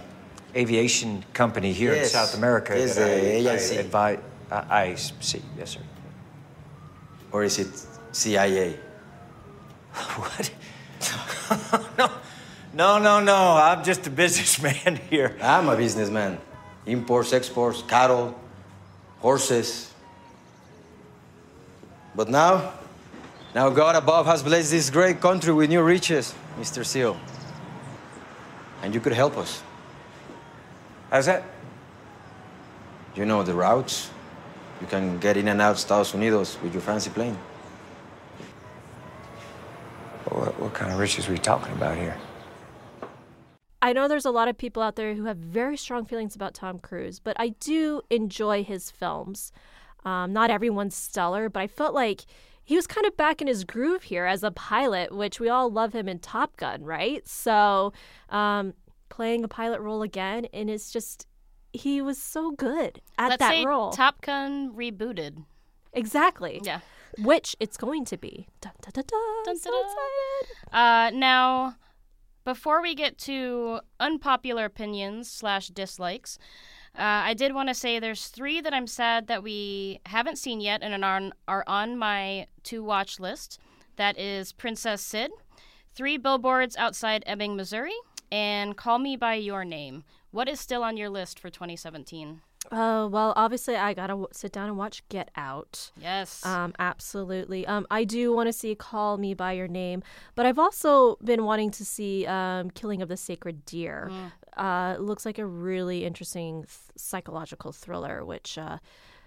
aviation 0.55 1.23
company 1.33 1.73
here 1.73 1.93
yes. 1.93 2.05
in 2.05 2.09
South 2.11 2.35
America. 2.35 2.73
Yes, 2.77 2.95
the 2.95 3.03
I, 3.03 3.77
I, 3.77 3.79
advise, 3.79 4.19
I, 4.49 4.83
I 4.83 4.95
see, 4.95 5.41
yes, 5.57 5.71
sir. 5.71 5.81
Or 7.31 7.43
is 7.43 7.59
it 7.59 7.67
CIA? 8.11 8.79
what? 9.93 10.51
no, 11.97 12.09
no, 12.73 12.99
no, 12.99 13.19
no. 13.19 13.57
I'm 13.57 13.83
just 13.83 14.07
a 14.07 14.09
businessman 14.09 14.95
here. 15.09 15.37
I'm 15.41 15.67
a 15.67 15.75
businessman. 15.75 16.37
Imports, 16.85 17.33
exports, 17.33 17.81
cattle, 17.81 18.39
horses. 19.19 19.91
But 22.15 22.29
now, 22.29 22.73
now 23.53 23.69
God 23.69 23.95
above 23.95 24.27
has 24.27 24.41
blessed 24.41 24.71
this 24.71 24.89
great 24.89 25.19
country 25.19 25.51
with 25.51 25.69
new 25.69 25.81
riches, 25.81 26.33
Mr. 26.57 26.85
Seal. 26.85 27.17
And 28.81 28.93
you 28.93 29.01
could 29.01 29.13
help 29.13 29.37
us. 29.37 29.63
How's 31.15 31.27
that? 31.27 31.43
You 33.15 33.23
know 33.23 33.41
the 33.41 33.53
routes. 33.53 34.09
You 34.81 34.87
can 34.87 35.17
get 35.17 35.37
in 35.37 35.47
and 35.47 35.61
out 35.61 35.77
Estados 35.77 36.11
Unidos 36.11 36.61
with 36.61 36.73
your 36.73 36.81
fancy 36.81 37.09
plane. 37.09 37.37
What, 40.25 40.59
what 40.59 40.73
kind 40.73 40.91
of 40.91 40.99
riches 40.99 41.29
are 41.29 41.31
we 41.31 41.37
talking 41.37 41.71
about 41.71 41.97
here? 41.97 42.17
I 43.81 43.93
know 43.93 44.09
there's 44.09 44.25
a 44.25 44.29
lot 44.29 44.49
of 44.49 44.57
people 44.57 44.83
out 44.83 44.97
there 44.97 45.15
who 45.15 45.23
have 45.23 45.37
very 45.37 45.77
strong 45.77 46.03
feelings 46.03 46.35
about 46.35 46.53
Tom 46.53 46.79
Cruise, 46.79 47.21
but 47.21 47.39
I 47.39 47.55
do 47.61 48.01
enjoy 48.09 48.65
his 48.65 48.91
films. 48.91 49.53
Um, 50.03 50.33
not 50.33 50.49
everyone's 50.49 50.97
stellar, 50.97 51.47
but 51.47 51.61
I 51.61 51.67
felt 51.67 51.93
like 51.93 52.25
he 52.65 52.75
was 52.75 52.87
kind 52.87 53.07
of 53.07 53.15
back 53.15 53.41
in 53.41 53.47
his 53.47 53.63
groove 53.63 54.03
here 54.03 54.25
as 54.25 54.43
a 54.43 54.51
pilot, 54.51 55.15
which 55.15 55.39
we 55.39 55.47
all 55.47 55.71
love 55.71 55.93
him 55.93 56.09
in 56.09 56.19
Top 56.19 56.57
Gun, 56.57 56.83
right? 56.83 57.25
So, 57.25 57.93
um, 58.27 58.73
playing 59.15 59.45
a 59.45 59.47
pilot 59.47 59.79
role 59.79 60.01
again, 60.01 60.45
and 60.53 60.69
it's 60.69 60.91
just 60.91 61.25
he 61.71 62.01
was 62.01 62.21
so 62.21 62.51
good 62.51 63.01
at 63.17 63.29
Let's 63.29 63.39
that 63.39 63.51
say 63.51 63.65
role. 63.65 63.91
Top 63.91 64.21
Gun 64.21 64.73
rebooted. 64.73 65.45
Exactly. 65.93 66.59
Yeah. 66.63 66.81
Which 67.19 67.55
it's 67.61 67.77
going 67.77 68.03
to 68.05 68.17
be. 68.17 68.47
Dun, 68.59 68.73
dun, 68.81 68.91
dun, 68.93 69.03
dun. 69.07 69.43
Dun, 69.45 69.57
so 69.57 69.71
dun, 69.71 69.83
excited. 69.85 70.73
Uh, 70.73 71.17
now, 71.17 71.75
before 72.43 72.81
we 72.81 72.93
get 72.93 73.17
to 73.19 73.79
unpopular 74.01 74.65
opinions 74.65 75.31
slash 75.31 75.69
dislikes, 75.69 76.37
uh, 76.97 77.23
I 77.29 77.33
did 77.33 77.53
want 77.53 77.69
to 77.69 77.73
say 77.73 77.99
there's 77.99 78.27
three 78.27 78.59
that 78.59 78.73
I'm 78.73 78.87
sad 78.87 79.27
that 79.27 79.43
we 79.43 80.01
haven't 80.05 80.37
seen 80.37 80.59
yet 80.59 80.83
and 80.83 81.05
are 81.05 81.15
on, 81.15 81.33
are 81.47 81.63
on 81.67 81.97
my 81.97 82.47
to 82.63 82.83
watch 82.83 83.17
list. 83.19 83.59
That 83.95 84.19
is 84.19 84.51
Princess 84.51 85.01
Cyd, 85.01 85.31
Three 85.93 86.17
Billboards 86.17 86.75
Outside 86.75 87.23
Ebbing, 87.25 87.55
Missouri, 87.55 87.95
and 88.31 88.75
Call 88.75 88.99
Me 88.99 89.15
By 89.15 89.35
Your 89.35 89.63
Name. 89.65 90.03
What 90.31 90.49
is 90.49 90.59
still 90.59 90.83
on 90.83 90.97
your 90.97 91.09
list 91.09 91.39
for 91.39 91.49
2017? 91.49 92.41
Uh, 92.71 93.07
well, 93.11 93.31
obviously, 93.35 93.75
I 93.75 93.93
gotta 93.93 94.13
w- 94.13 94.27
sit 94.31 94.51
down 94.51 94.67
and 94.69 94.77
watch 94.77 95.07
Get 95.09 95.29
Out. 95.35 95.91
Yes. 96.01 96.43
Um, 96.45 96.73
absolutely. 96.79 97.65
Um, 97.67 97.85
I 97.91 98.03
do 98.03 98.33
want 98.33 98.47
to 98.47 98.53
see 98.53 98.73
Call 98.73 99.17
Me 99.17 99.33
by 99.33 99.51
Your 99.53 99.67
Name, 99.67 100.01
but 100.33 100.45
I've 100.47 100.57
also 100.57 101.17
been 101.23 101.43
wanting 101.45 101.69
to 101.71 101.85
see 101.85 102.25
um, 102.25 102.71
Killing 102.71 103.01
of 103.03 103.07
the 103.09 103.17
Sacred 103.17 103.65
Deer. 103.65 104.09
Mm. 104.11 104.31
Uh, 104.57 104.97
looks 104.99 105.25
like 105.25 105.37
a 105.37 105.45
really 105.45 106.05
interesting 106.05 106.61
th- 106.63 106.69
psychological 106.97 107.71
thriller, 107.71 108.25
which 108.25 108.57
uh, 108.57 108.79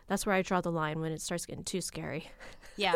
That's 0.08 0.24
where 0.26 0.34
I 0.34 0.42
draw 0.42 0.60
the 0.60 0.72
line 0.72 1.00
when 1.00 1.12
it 1.12 1.20
starts 1.20 1.46
getting 1.46 1.64
too 1.64 1.80
scary. 1.80 2.30
Yeah. 2.76 2.94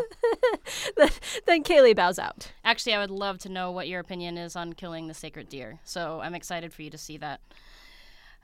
then, 0.96 1.11
then 1.46 1.62
Kaylee 1.62 1.94
bows 1.94 2.18
out. 2.18 2.53
Actually, 2.64 2.94
I 2.94 2.98
would 3.01 3.11
love 3.11 3.38
to 3.40 3.48
know 3.48 3.70
what 3.70 3.87
your 3.88 4.01
opinion 4.01 4.38
is 4.38 4.57
on 4.57 4.72
killing 4.72 5.09
the 5.09 5.14
sacred 5.14 5.48
deer. 5.48 5.79
So 5.85 6.20
I'm 6.22 6.35
excited 6.35 6.72
for 6.72 6.83
you 6.83 6.90
to 6.90 6.98
see 6.98 7.16
that. 7.18 7.40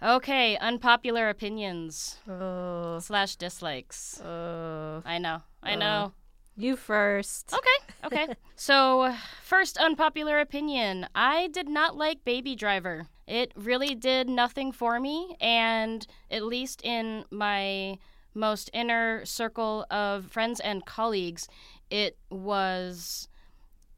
Okay, 0.03 0.57
unpopular 0.59 1.29
opinions 1.29 2.19
Oh. 2.29 2.99
slash 3.01 3.37
dislikes. 3.37 4.21
Oh. 4.21 5.03
I 5.05 5.19
know. 5.19 5.43
I 5.63 5.75
Oh. 5.75 5.79
know. 5.79 6.13
You 6.57 6.77
first. 6.77 7.53
Okay, 7.55 7.95
okay. 8.05 8.35
so, 8.57 9.15
first 9.45 9.77
unpopular 9.79 10.41
opinion 10.41 11.07
I 11.15 11.49
did 11.49 11.69
not 11.69 11.97
like 11.97 12.25
Baby 12.25 12.55
Driver. 12.57 13.07
It 13.29 13.53
really 13.55 13.95
did 13.95 14.29
nothing 14.29 14.73
for 14.73 14.99
me, 14.99 15.37
and 15.41 16.05
at 16.31 16.43
least 16.45 16.83
in 16.85 17.25
my 17.31 17.99
most 18.39 18.71
inner 18.73 19.25
circle 19.25 19.85
of 19.91 20.27
friends 20.27 20.61
and 20.61 20.87
colleagues, 20.87 21.49
it 21.91 22.17
was 22.31 23.29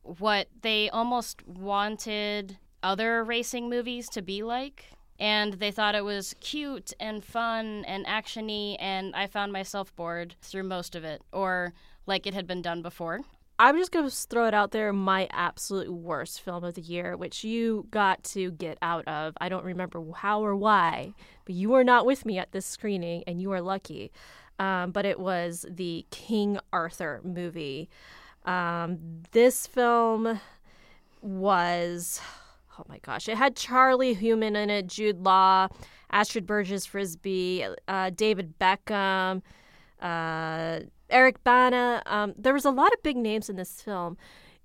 what 0.03 0.48
they 0.62 0.88
almost 0.90 1.46
wanted 1.46 2.59
other 2.83 3.22
racing 3.22 3.68
movies 3.68 4.09
to 4.09 4.22
be 4.22 4.42
like. 4.42 4.87
And 5.18 5.55
they 5.55 5.70
thought 5.70 5.94
it 5.94 6.05
was 6.05 6.35
cute 6.40 6.94
and 6.98 7.22
fun 7.22 7.85
and 7.85 8.07
actiony, 8.07 8.76
and 8.81 9.14
I 9.14 9.26
found 9.26 9.53
myself 9.53 9.94
bored 9.94 10.35
through 10.40 10.62
most 10.62 10.96
of 10.96 11.05
it, 11.05 11.20
or 11.31 11.74
like 12.07 12.26
it 12.26 12.33
had 12.33 12.46
been 12.46 12.62
done 12.62 12.81
before. 12.81 13.20
I'm 13.62 13.76
just 13.76 13.92
going 13.92 14.08
to 14.08 14.10
throw 14.10 14.46
it 14.46 14.54
out 14.54 14.70
there 14.70 14.90
my 14.90 15.28
absolute 15.32 15.92
worst 15.92 16.40
film 16.40 16.64
of 16.64 16.72
the 16.72 16.80
year, 16.80 17.14
which 17.14 17.44
you 17.44 17.86
got 17.90 18.24
to 18.24 18.52
get 18.52 18.78
out 18.80 19.06
of. 19.06 19.34
I 19.38 19.50
don't 19.50 19.66
remember 19.66 20.02
how 20.16 20.42
or 20.42 20.56
why, 20.56 21.12
but 21.44 21.54
you 21.54 21.68
were 21.68 21.84
not 21.84 22.06
with 22.06 22.24
me 22.24 22.38
at 22.38 22.52
this 22.52 22.64
screening, 22.64 23.22
and 23.26 23.38
you 23.38 23.52
are 23.52 23.60
lucky. 23.60 24.12
Um, 24.58 24.92
but 24.92 25.04
it 25.04 25.20
was 25.20 25.66
the 25.68 26.06
King 26.10 26.58
Arthur 26.72 27.20
movie. 27.22 27.90
Um, 28.46 28.98
this 29.32 29.66
film 29.66 30.40
was, 31.20 32.18
oh 32.78 32.84
my 32.88 32.98
gosh, 33.02 33.28
it 33.28 33.36
had 33.36 33.56
Charlie 33.56 34.16
Hunnam 34.16 34.56
in 34.56 34.70
it, 34.70 34.86
Jude 34.86 35.22
Law, 35.22 35.68
Astrid 36.10 36.46
Bergès-Frisbey, 36.46 37.74
uh, 37.86 38.08
David 38.16 38.58
Beckham, 38.58 39.42
uh, 40.00 40.80
Eric 41.08 41.42
Bana. 41.44 42.02
Um, 42.06 42.34
there 42.36 42.54
was 42.54 42.64
a 42.64 42.70
lot 42.70 42.92
of 42.92 43.02
big 43.02 43.16
names 43.16 43.48
in 43.48 43.56
this 43.56 43.82
film. 43.82 44.16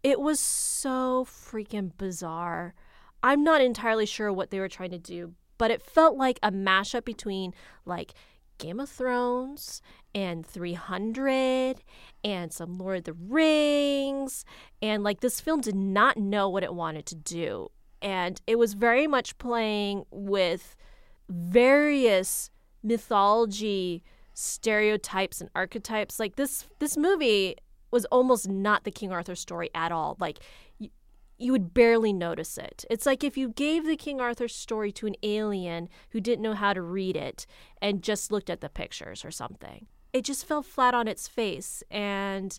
It 0.04 0.20
was 0.20 0.40
so 0.40 1.26
freaking 1.26 1.92
bizarre. 1.98 2.74
I'm 3.24 3.44
not 3.44 3.62
entirely 3.62 4.06
sure 4.06 4.32
what 4.32 4.52
they 4.52 4.60
were 4.60 4.70
trying 4.70 4.92
to 4.92 5.00
do, 5.00 5.34
but 5.58 5.72
it 5.72 5.82
felt 5.82 6.16
like 6.16 6.40
a 6.44 6.52
mashup 6.52 7.06
between 7.06 7.54
like 7.86 8.14
Game 8.58 8.80
of 8.80 8.90
Thrones 8.90 9.82
and 10.14 10.46
300 10.46 11.82
and 12.24 12.54
some 12.54 12.78
Lord 12.78 13.00
of 13.00 13.04
the 13.06 13.14
Rings. 13.14 14.46
And 14.82 15.04
like 15.04 15.22
this 15.22 15.42
film 15.42 15.62
did 15.62 15.76
not 15.76 16.18
know 16.18 16.48
what 16.50 16.64
it 16.64 16.74
wanted 16.74 17.06
to 17.08 17.16
do. 17.16 17.70
And 18.02 18.40
it 18.46 18.58
was 18.58 18.74
very 18.74 19.08
much 19.08 19.38
playing 19.38 20.06
with 20.12 20.76
various 21.28 22.52
mythology 22.84 24.04
stereotypes 24.36 25.42
and 25.42 25.50
archetypes. 25.56 26.20
Like 26.20 26.36
this 26.36 26.68
this 26.80 26.96
movie 26.96 27.56
was 27.90 28.06
almost 28.06 28.48
not 28.48 28.84
the 28.84 28.92
King 28.92 29.12
Arthur 29.12 29.36
story 29.36 29.70
at 29.74 29.92
all. 29.92 30.18
Like 30.20 30.40
you, 31.38 31.52
would 31.52 31.74
barely 31.74 32.14
notice 32.14 32.58
it. 32.58 32.86
It's 32.90 33.06
like 33.06 33.24
if 33.24 33.38
you 33.38 33.50
gave 33.50 33.86
the 33.86 33.98
King 33.98 34.22
Arthur 34.22 34.48
story 34.48 34.92
to 34.94 35.08
an 35.08 35.16
alien 35.24 35.90
who 36.12 36.22
didn't 36.22 36.44
know 36.44 36.54
how 36.54 36.74
to 36.74 36.82
read 36.82 37.16
it 37.18 37.46
and 37.82 38.04
just 38.04 38.32
looked 38.32 38.50
at 38.50 38.62
the 38.62 38.70
pictures 38.70 39.26
or 39.26 39.32
something. 39.32 39.88
It 40.14 40.24
just 40.24 40.46
fell 40.46 40.62
flat 40.62 40.94
on 40.94 41.08
its 41.08 41.28
face 41.28 41.84
and 41.92 42.58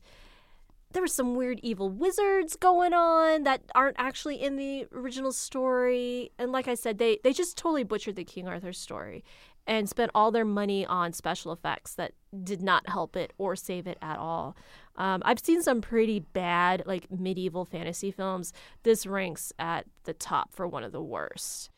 there 0.93 1.03
were 1.03 1.09
some 1.09 1.35
weird 1.35 1.61
evil 1.63 1.91
wizards 1.91 2.57
going 2.57 2.93
on 2.93 3.43
that 3.43 3.63
aren't 3.75 3.97
actually 3.99 4.41
in 4.41 4.57
the 4.57 4.87
original 4.95 5.33
story. 5.33 6.31
And 6.39 6.53
like 6.53 6.69
I 6.69 6.75
said, 6.75 6.99
they, 6.99 7.19
they 7.25 7.33
just 7.33 7.59
totally 7.59 7.85
butchered 7.85 8.17
the 8.17 8.25
King 8.25 8.47
Arthur 8.47 8.73
story 8.73 9.25
and 9.67 9.89
spent 9.89 10.11
all 10.15 10.31
their 10.31 10.45
money 10.45 10.87
on 10.87 11.13
special 11.13 11.53
effects 11.53 11.95
that 11.95 12.13
did 12.45 12.63
not 12.63 12.89
help 12.89 13.17
it 13.17 13.33
or 13.39 13.57
save 13.57 13.87
it 13.87 13.99
at 14.01 14.19
all. 14.19 14.57
Um, 14.97 15.23
I've 15.25 15.41
seen 15.41 15.63
some 15.63 15.81
pretty 15.81 16.21
bad, 16.21 16.83
like 16.87 17.11
medieval 17.11 17.65
fantasy 17.65 18.11
films. 18.11 18.53
This 18.83 19.07
ranks 19.07 19.53
at 19.59 19.87
the 20.05 20.15
top 20.15 20.53
for 20.53 20.67
one 20.67 20.85
of 20.85 20.93
the 20.93 21.03
worst. 21.03 21.71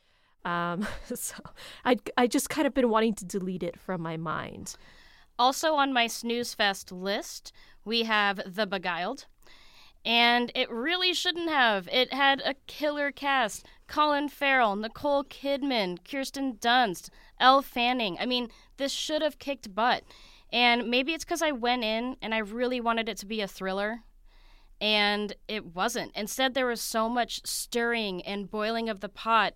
Um, 0.45 0.87
so 1.15 1.37
I 1.85 1.97
I 2.17 2.27
just 2.27 2.51
kind 2.51 2.67
of 2.67 2.75
been 2.75 2.91
wanting 2.91 3.15
to 3.15 3.25
delete 3.25 3.63
it 3.63 3.79
from 3.79 4.03
my 4.03 4.17
mind. 4.17 4.77
Also 5.39 5.75
on 5.75 5.93
my 5.93 6.09
snooze 6.09 6.55
fest 6.55 6.91
list, 6.91 7.53
we 7.85 8.03
have 8.03 8.41
The 8.45 8.67
Beguiled. 8.67 9.27
And 10.09 10.51
it 10.55 10.71
really 10.71 11.13
shouldn't 11.13 11.51
have. 11.51 11.87
It 11.93 12.15
had 12.15 12.41
a 12.43 12.55
killer 12.67 13.13
cast 13.13 13.67
Colin 13.89 14.31
Farrell, 14.31 14.75
Nicole 14.75 15.23
Kidman, 15.23 15.99
Kirsten 16.03 16.55
Dunst, 16.55 17.11
Elle 17.39 17.61
Fanning. 17.61 18.17
I 18.19 18.25
mean, 18.25 18.49
this 18.79 18.91
should 18.91 19.21
have 19.21 19.39
kicked 19.39 19.75
butt. 19.75 20.05
And 20.51 20.89
maybe 20.89 21.13
it's 21.13 21.27
because 21.27 21.43
I 21.43 21.51
went 21.51 21.85
in 21.85 22.17
and 22.23 22.35
I 22.35 22.39
really 22.39 22.81
wanted 22.81 23.11
it 23.11 23.19
to 23.19 23.27
be 23.27 23.43
a 23.43 23.47
thriller. 23.47 24.01
And 24.81 25.35
it 25.47 25.75
wasn't. 25.75 26.17
Instead, 26.17 26.55
there 26.55 26.65
was 26.65 26.81
so 26.81 27.11
much 27.11 27.43
stirring 27.45 28.23
and 28.23 28.51
boiling 28.51 28.89
of 28.89 29.01
the 29.01 29.11
pot, 29.11 29.53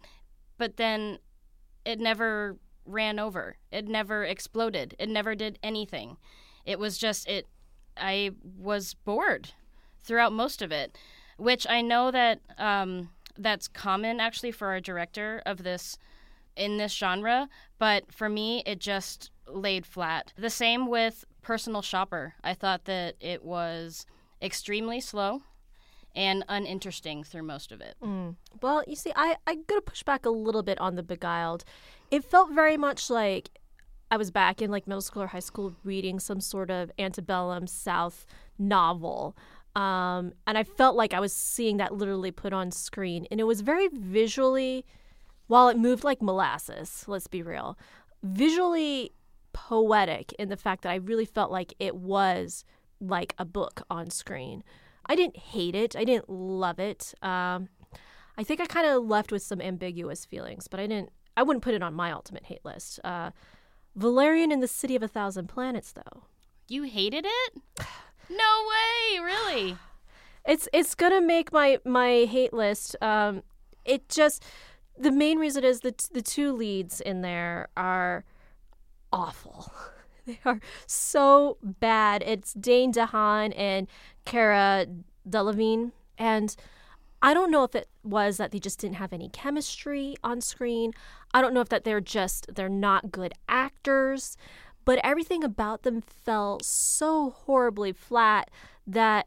but 0.58 0.76
then 0.76 1.18
it 1.86 1.98
never 1.98 2.58
ran 2.84 3.18
over. 3.18 3.56
It 3.70 3.88
never 3.88 4.22
exploded. 4.22 4.96
It 4.98 5.08
never 5.08 5.34
did 5.34 5.58
anything. 5.62 6.18
It 6.66 6.78
was 6.78 6.98
just, 6.98 7.26
it. 7.26 7.48
I 7.96 8.32
was 8.58 8.92
bored 8.92 9.54
throughout 10.02 10.32
most 10.32 10.62
of 10.62 10.72
it, 10.72 10.96
which 11.36 11.66
I 11.68 11.80
know 11.80 12.10
that 12.10 12.40
um, 12.58 13.10
that's 13.36 13.68
common 13.68 14.20
actually 14.20 14.52
for 14.52 14.74
a 14.74 14.80
director 14.80 15.42
of 15.46 15.62
this 15.62 15.98
in 16.56 16.76
this 16.76 16.92
genre, 16.92 17.48
but 17.78 18.12
for 18.12 18.28
me, 18.28 18.62
it 18.66 18.78
just 18.78 19.30
laid 19.46 19.86
flat. 19.86 20.32
The 20.36 20.50
same 20.50 20.86
with 20.86 21.24
Personal 21.40 21.82
Shopper. 21.82 22.34
I 22.44 22.54
thought 22.54 22.84
that 22.84 23.16
it 23.20 23.44
was 23.44 24.06
extremely 24.40 25.00
slow 25.00 25.42
and 26.14 26.44
uninteresting 26.48 27.24
through 27.24 27.42
most 27.44 27.72
of 27.72 27.80
it. 27.80 27.96
Mm. 28.02 28.36
Well, 28.60 28.84
you 28.86 28.96
see, 28.96 29.12
I 29.16 29.36
I'm 29.46 29.64
gonna 29.66 29.80
push 29.80 30.02
back 30.02 30.26
a 30.26 30.30
little 30.30 30.62
bit 30.62 30.78
on 30.78 30.94
the 30.94 31.02
Beguiled. 31.02 31.64
It 32.10 32.24
felt 32.24 32.52
very 32.52 32.76
much 32.76 33.08
like 33.08 33.50
I 34.10 34.18
was 34.18 34.30
back 34.30 34.60
in 34.60 34.70
like 34.70 34.86
middle 34.86 35.00
school 35.00 35.22
or 35.22 35.28
high 35.28 35.40
school 35.40 35.74
reading 35.84 36.20
some 36.20 36.40
sort 36.40 36.70
of 36.70 36.90
antebellum 36.98 37.66
South 37.66 38.26
novel. 38.58 39.34
Um, 39.74 40.32
and 40.46 40.58
I 40.58 40.64
felt 40.64 40.96
like 40.96 41.14
I 41.14 41.20
was 41.20 41.32
seeing 41.32 41.78
that 41.78 41.94
literally 41.94 42.30
put 42.30 42.52
on 42.52 42.70
screen. 42.70 43.26
And 43.30 43.40
it 43.40 43.44
was 43.44 43.62
very 43.62 43.88
visually, 43.88 44.84
while 45.46 45.68
it 45.68 45.78
moved 45.78 46.04
like 46.04 46.20
molasses, 46.20 47.04
let's 47.06 47.26
be 47.26 47.42
real, 47.42 47.78
visually 48.22 49.12
poetic 49.52 50.32
in 50.34 50.48
the 50.48 50.56
fact 50.56 50.82
that 50.82 50.92
I 50.92 50.96
really 50.96 51.24
felt 51.24 51.50
like 51.50 51.74
it 51.78 51.96
was 51.96 52.64
like 53.00 53.34
a 53.38 53.44
book 53.44 53.82
on 53.90 54.10
screen. 54.10 54.62
I 55.06 55.16
didn't 55.16 55.36
hate 55.36 55.74
it, 55.74 55.96
I 55.96 56.04
didn't 56.04 56.30
love 56.30 56.78
it. 56.78 57.14
Um, 57.22 57.68
I 58.38 58.44
think 58.44 58.60
I 58.60 58.66
kind 58.66 58.86
of 58.86 59.04
left 59.04 59.32
with 59.32 59.42
some 59.42 59.60
ambiguous 59.60 60.24
feelings, 60.24 60.68
but 60.68 60.80
I 60.80 60.86
didn't. 60.86 61.10
I 61.34 61.42
wouldn't 61.42 61.62
put 61.62 61.72
it 61.74 61.82
on 61.82 61.94
my 61.94 62.12
ultimate 62.12 62.44
hate 62.44 62.62
list. 62.62 63.00
Uh, 63.02 63.30
Valerian 63.96 64.52
in 64.52 64.60
the 64.60 64.68
City 64.68 64.94
of 64.96 65.02
a 65.02 65.08
Thousand 65.08 65.48
Planets, 65.48 65.92
though. 65.92 66.24
You 66.68 66.82
hated 66.82 67.24
it? 67.26 67.62
No 68.30 68.68
way, 68.68 69.18
really? 69.24 69.76
It's 70.44 70.68
it's 70.72 70.96
gonna 70.96 71.20
make 71.20 71.52
my 71.52 71.78
my 71.84 72.26
hate 72.28 72.52
list. 72.52 72.96
Um, 73.00 73.44
it 73.84 74.08
just 74.08 74.44
the 74.98 75.12
main 75.12 75.38
reason 75.38 75.62
is 75.62 75.82
that 75.82 75.98
the 76.12 76.20
two 76.20 76.52
leads 76.52 77.00
in 77.00 77.22
there 77.22 77.68
are 77.76 78.24
awful. 79.12 79.72
They 80.24 80.38
are 80.44 80.60
so 80.86 81.58
bad. 81.62 82.22
It's 82.24 82.52
Dane 82.54 82.92
DeHaan 82.92 83.52
and 83.56 83.88
Cara 84.24 84.86
Delevingne, 85.28 85.90
and 86.16 86.54
I 87.20 87.34
don't 87.34 87.50
know 87.50 87.64
if 87.64 87.74
it 87.74 87.88
was 88.04 88.36
that 88.36 88.52
they 88.52 88.60
just 88.60 88.78
didn't 88.78 88.96
have 88.96 89.12
any 89.12 89.28
chemistry 89.28 90.14
on 90.22 90.40
screen. 90.40 90.92
I 91.34 91.40
don't 91.40 91.54
know 91.54 91.60
if 91.60 91.68
that 91.70 91.82
they're 91.82 92.00
just 92.00 92.54
they're 92.54 92.68
not 92.68 93.10
good 93.10 93.32
actors, 93.48 94.36
but 94.84 95.00
everything 95.04 95.44
about 95.44 95.82
them 95.82 96.00
fell 96.00 96.60
so 96.62 97.30
horribly 97.30 97.92
flat 97.92 98.50
that 98.86 99.26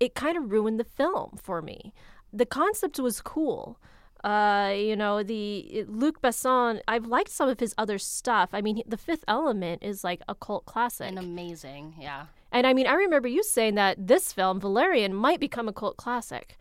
it 0.00 0.14
kind 0.14 0.36
of 0.36 0.50
ruined 0.50 0.78
the 0.78 0.84
film 0.84 1.38
for 1.42 1.62
me. 1.62 1.92
The 2.32 2.46
concept 2.46 2.98
was 2.98 3.20
cool. 3.20 3.78
Uh, 4.22 4.72
you 4.74 4.96
know, 4.96 5.22
the 5.22 5.84
Luc 5.86 6.22
Besson, 6.22 6.80
I've 6.88 7.06
liked 7.06 7.30
some 7.30 7.48
of 7.48 7.60
his 7.60 7.74
other 7.76 7.98
stuff. 7.98 8.50
I 8.52 8.62
mean, 8.62 8.82
The 8.86 8.96
Fifth 8.96 9.24
Element 9.28 9.82
is 9.82 10.02
like 10.02 10.22
a 10.28 10.34
cult 10.34 10.64
classic. 10.64 11.08
And 11.08 11.18
amazing, 11.18 11.94
yeah. 12.00 12.26
And 12.50 12.66
I 12.66 12.72
mean, 12.72 12.86
I 12.86 12.94
remember 12.94 13.28
you 13.28 13.42
saying 13.42 13.74
that 13.74 14.06
this 14.06 14.32
film, 14.32 14.60
Valerian, 14.60 15.14
might 15.14 15.40
become 15.40 15.68
a 15.68 15.72
cult 15.72 15.96
classic. 15.96 16.56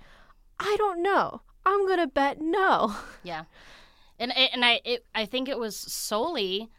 I 0.59 0.75
don't 0.77 1.01
know. 1.01 1.41
I'm 1.65 1.87
gonna 1.87 2.07
bet 2.07 2.41
no. 2.41 2.95
Yeah, 3.23 3.43
and 4.19 4.35
and 4.35 4.65
I 4.65 4.81
it, 4.83 5.05
I 5.15 5.25
think 5.25 5.47
it 5.47 5.57
was 5.57 5.77
solely 5.77 6.69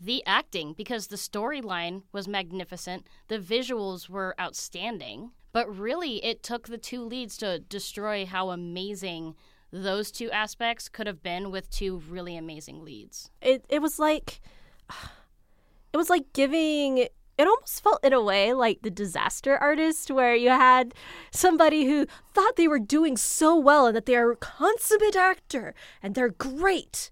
the 0.00 0.24
acting 0.26 0.72
because 0.72 1.06
the 1.06 1.16
storyline 1.16 2.02
was 2.12 2.28
magnificent, 2.28 3.06
the 3.28 3.38
visuals 3.38 4.08
were 4.08 4.34
outstanding, 4.40 5.32
but 5.52 5.68
really 5.74 6.24
it 6.24 6.42
took 6.42 6.68
the 6.68 6.78
two 6.78 7.02
leads 7.02 7.36
to 7.38 7.58
destroy 7.58 8.24
how 8.24 8.50
amazing 8.50 9.34
those 9.72 10.10
two 10.10 10.30
aspects 10.30 10.88
could 10.88 11.06
have 11.06 11.22
been 11.22 11.50
with 11.50 11.70
two 11.70 12.02
really 12.08 12.36
amazing 12.36 12.84
leads. 12.84 13.30
It 13.42 13.64
it 13.68 13.82
was 13.82 13.98
like 13.98 14.40
it 15.92 15.96
was 15.96 16.10
like 16.10 16.32
giving 16.32 16.98
it 17.38 17.46
almost 17.46 17.82
felt 17.82 18.04
in 18.04 18.12
a 18.12 18.22
way 18.22 18.52
like 18.52 18.82
the 18.82 18.90
disaster 18.90 19.56
artist 19.56 20.10
where 20.10 20.34
you 20.34 20.48
had 20.48 20.92
somebody 21.30 21.86
who 21.86 22.06
thought 22.34 22.56
they 22.56 22.66
were 22.66 22.80
doing 22.80 23.16
so 23.16 23.56
well 23.56 23.86
and 23.86 23.96
that 23.96 24.06
they 24.06 24.16
are 24.16 24.32
a 24.32 24.36
consummate 24.36 25.16
actor 25.16 25.74
and 26.02 26.14
they're 26.14 26.30
great 26.30 27.10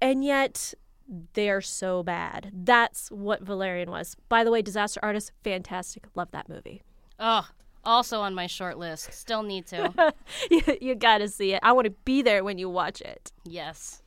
and 0.00 0.24
yet 0.24 0.74
they're 1.34 1.60
so 1.60 2.02
bad. 2.02 2.50
That's 2.54 3.10
what 3.10 3.42
valerian 3.42 3.90
was. 3.90 4.16
By 4.28 4.44
the 4.44 4.50
way 4.50 4.62
disaster 4.62 5.00
artist 5.02 5.32
fantastic. 5.44 6.06
Love 6.14 6.30
that 6.32 6.48
movie. 6.48 6.82
Oh 7.18 7.48
also 7.84 8.20
on 8.20 8.34
my 8.34 8.46
short 8.46 8.78
list. 8.78 9.12
Still 9.12 9.42
need 9.42 9.66
to. 9.68 10.14
You, 10.50 10.62
you 10.80 10.94
gotta 10.94 11.28
see 11.28 11.52
it. 11.52 11.60
I 11.62 11.72
want 11.72 11.86
to 11.86 11.90
be 12.04 12.22
there 12.22 12.42
when 12.42 12.58
you 12.58 12.68
watch 12.68 13.00
it. 13.00 13.32
Yes 13.44 14.02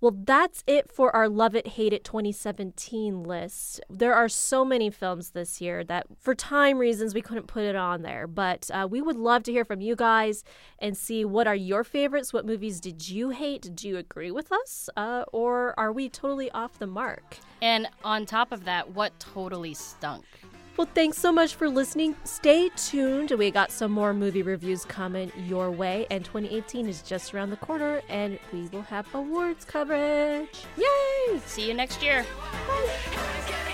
well, 0.00 0.14
that's 0.24 0.62
it 0.66 0.92
for 0.92 1.14
our 1.16 1.28
Love 1.28 1.54
It, 1.54 1.66
Hate 1.68 1.92
It 1.92 2.04
2017 2.04 3.22
list. 3.22 3.80
There 3.88 4.14
are 4.14 4.28
so 4.28 4.64
many 4.64 4.90
films 4.90 5.30
this 5.30 5.60
year 5.60 5.84
that, 5.84 6.06
for 6.18 6.34
time 6.34 6.78
reasons, 6.78 7.14
we 7.14 7.22
couldn't 7.22 7.46
put 7.46 7.64
it 7.64 7.76
on 7.76 8.02
there. 8.02 8.26
But 8.26 8.70
uh, 8.72 8.86
we 8.90 9.00
would 9.00 9.16
love 9.16 9.42
to 9.44 9.52
hear 9.52 9.64
from 9.64 9.80
you 9.80 9.96
guys 9.96 10.44
and 10.78 10.96
see 10.96 11.24
what 11.24 11.46
are 11.46 11.56
your 11.56 11.82
favorites. 11.82 12.32
What 12.32 12.44
movies 12.44 12.80
did 12.80 13.08
you 13.08 13.30
hate? 13.30 13.74
Do 13.74 13.88
you 13.88 13.96
agree 13.96 14.30
with 14.30 14.52
us? 14.52 14.90
Uh, 14.96 15.24
or 15.32 15.78
are 15.78 15.92
we 15.92 16.08
totally 16.10 16.50
off 16.50 16.78
the 16.78 16.86
mark? 16.86 17.38
And 17.62 17.88
on 18.04 18.26
top 18.26 18.52
of 18.52 18.64
that, 18.64 18.90
what 18.90 19.18
totally 19.18 19.72
stunk? 19.72 20.24
Well, 20.76 20.88
thanks 20.94 21.16
so 21.16 21.32
much 21.32 21.54
for 21.54 21.70
listening. 21.70 22.16
Stay 22.24 22.68
tuned. 22.76 23.30
We 23.30 23.50
got 23.50 23.70
some 23.70 23.92
more 23.92 24.12
movie 24.12 24.42
reviews 24.42 24.84
coming 24.84 25.32
your 25.34 25.70
way, 25.70 26.06
and 26.10 26.22
2018 26.22 26.86
is 26.86 27.00
just 27.00 27.32
around 27.32 27.48
the 27.48 27.56
corner, 27.56 28.02
and 28.10 28.38
we 28.52 28.68
will 28.68 28.82
have 28.82 29.06
awards 29.14 29.64
coverage. 29.64 30.66
Yay! 30.76 31.40
See 31.46 31.66
you 31.66 31.72
next 31.72 32.02
year. 32.02 32.26
Bye. 32.68 33.72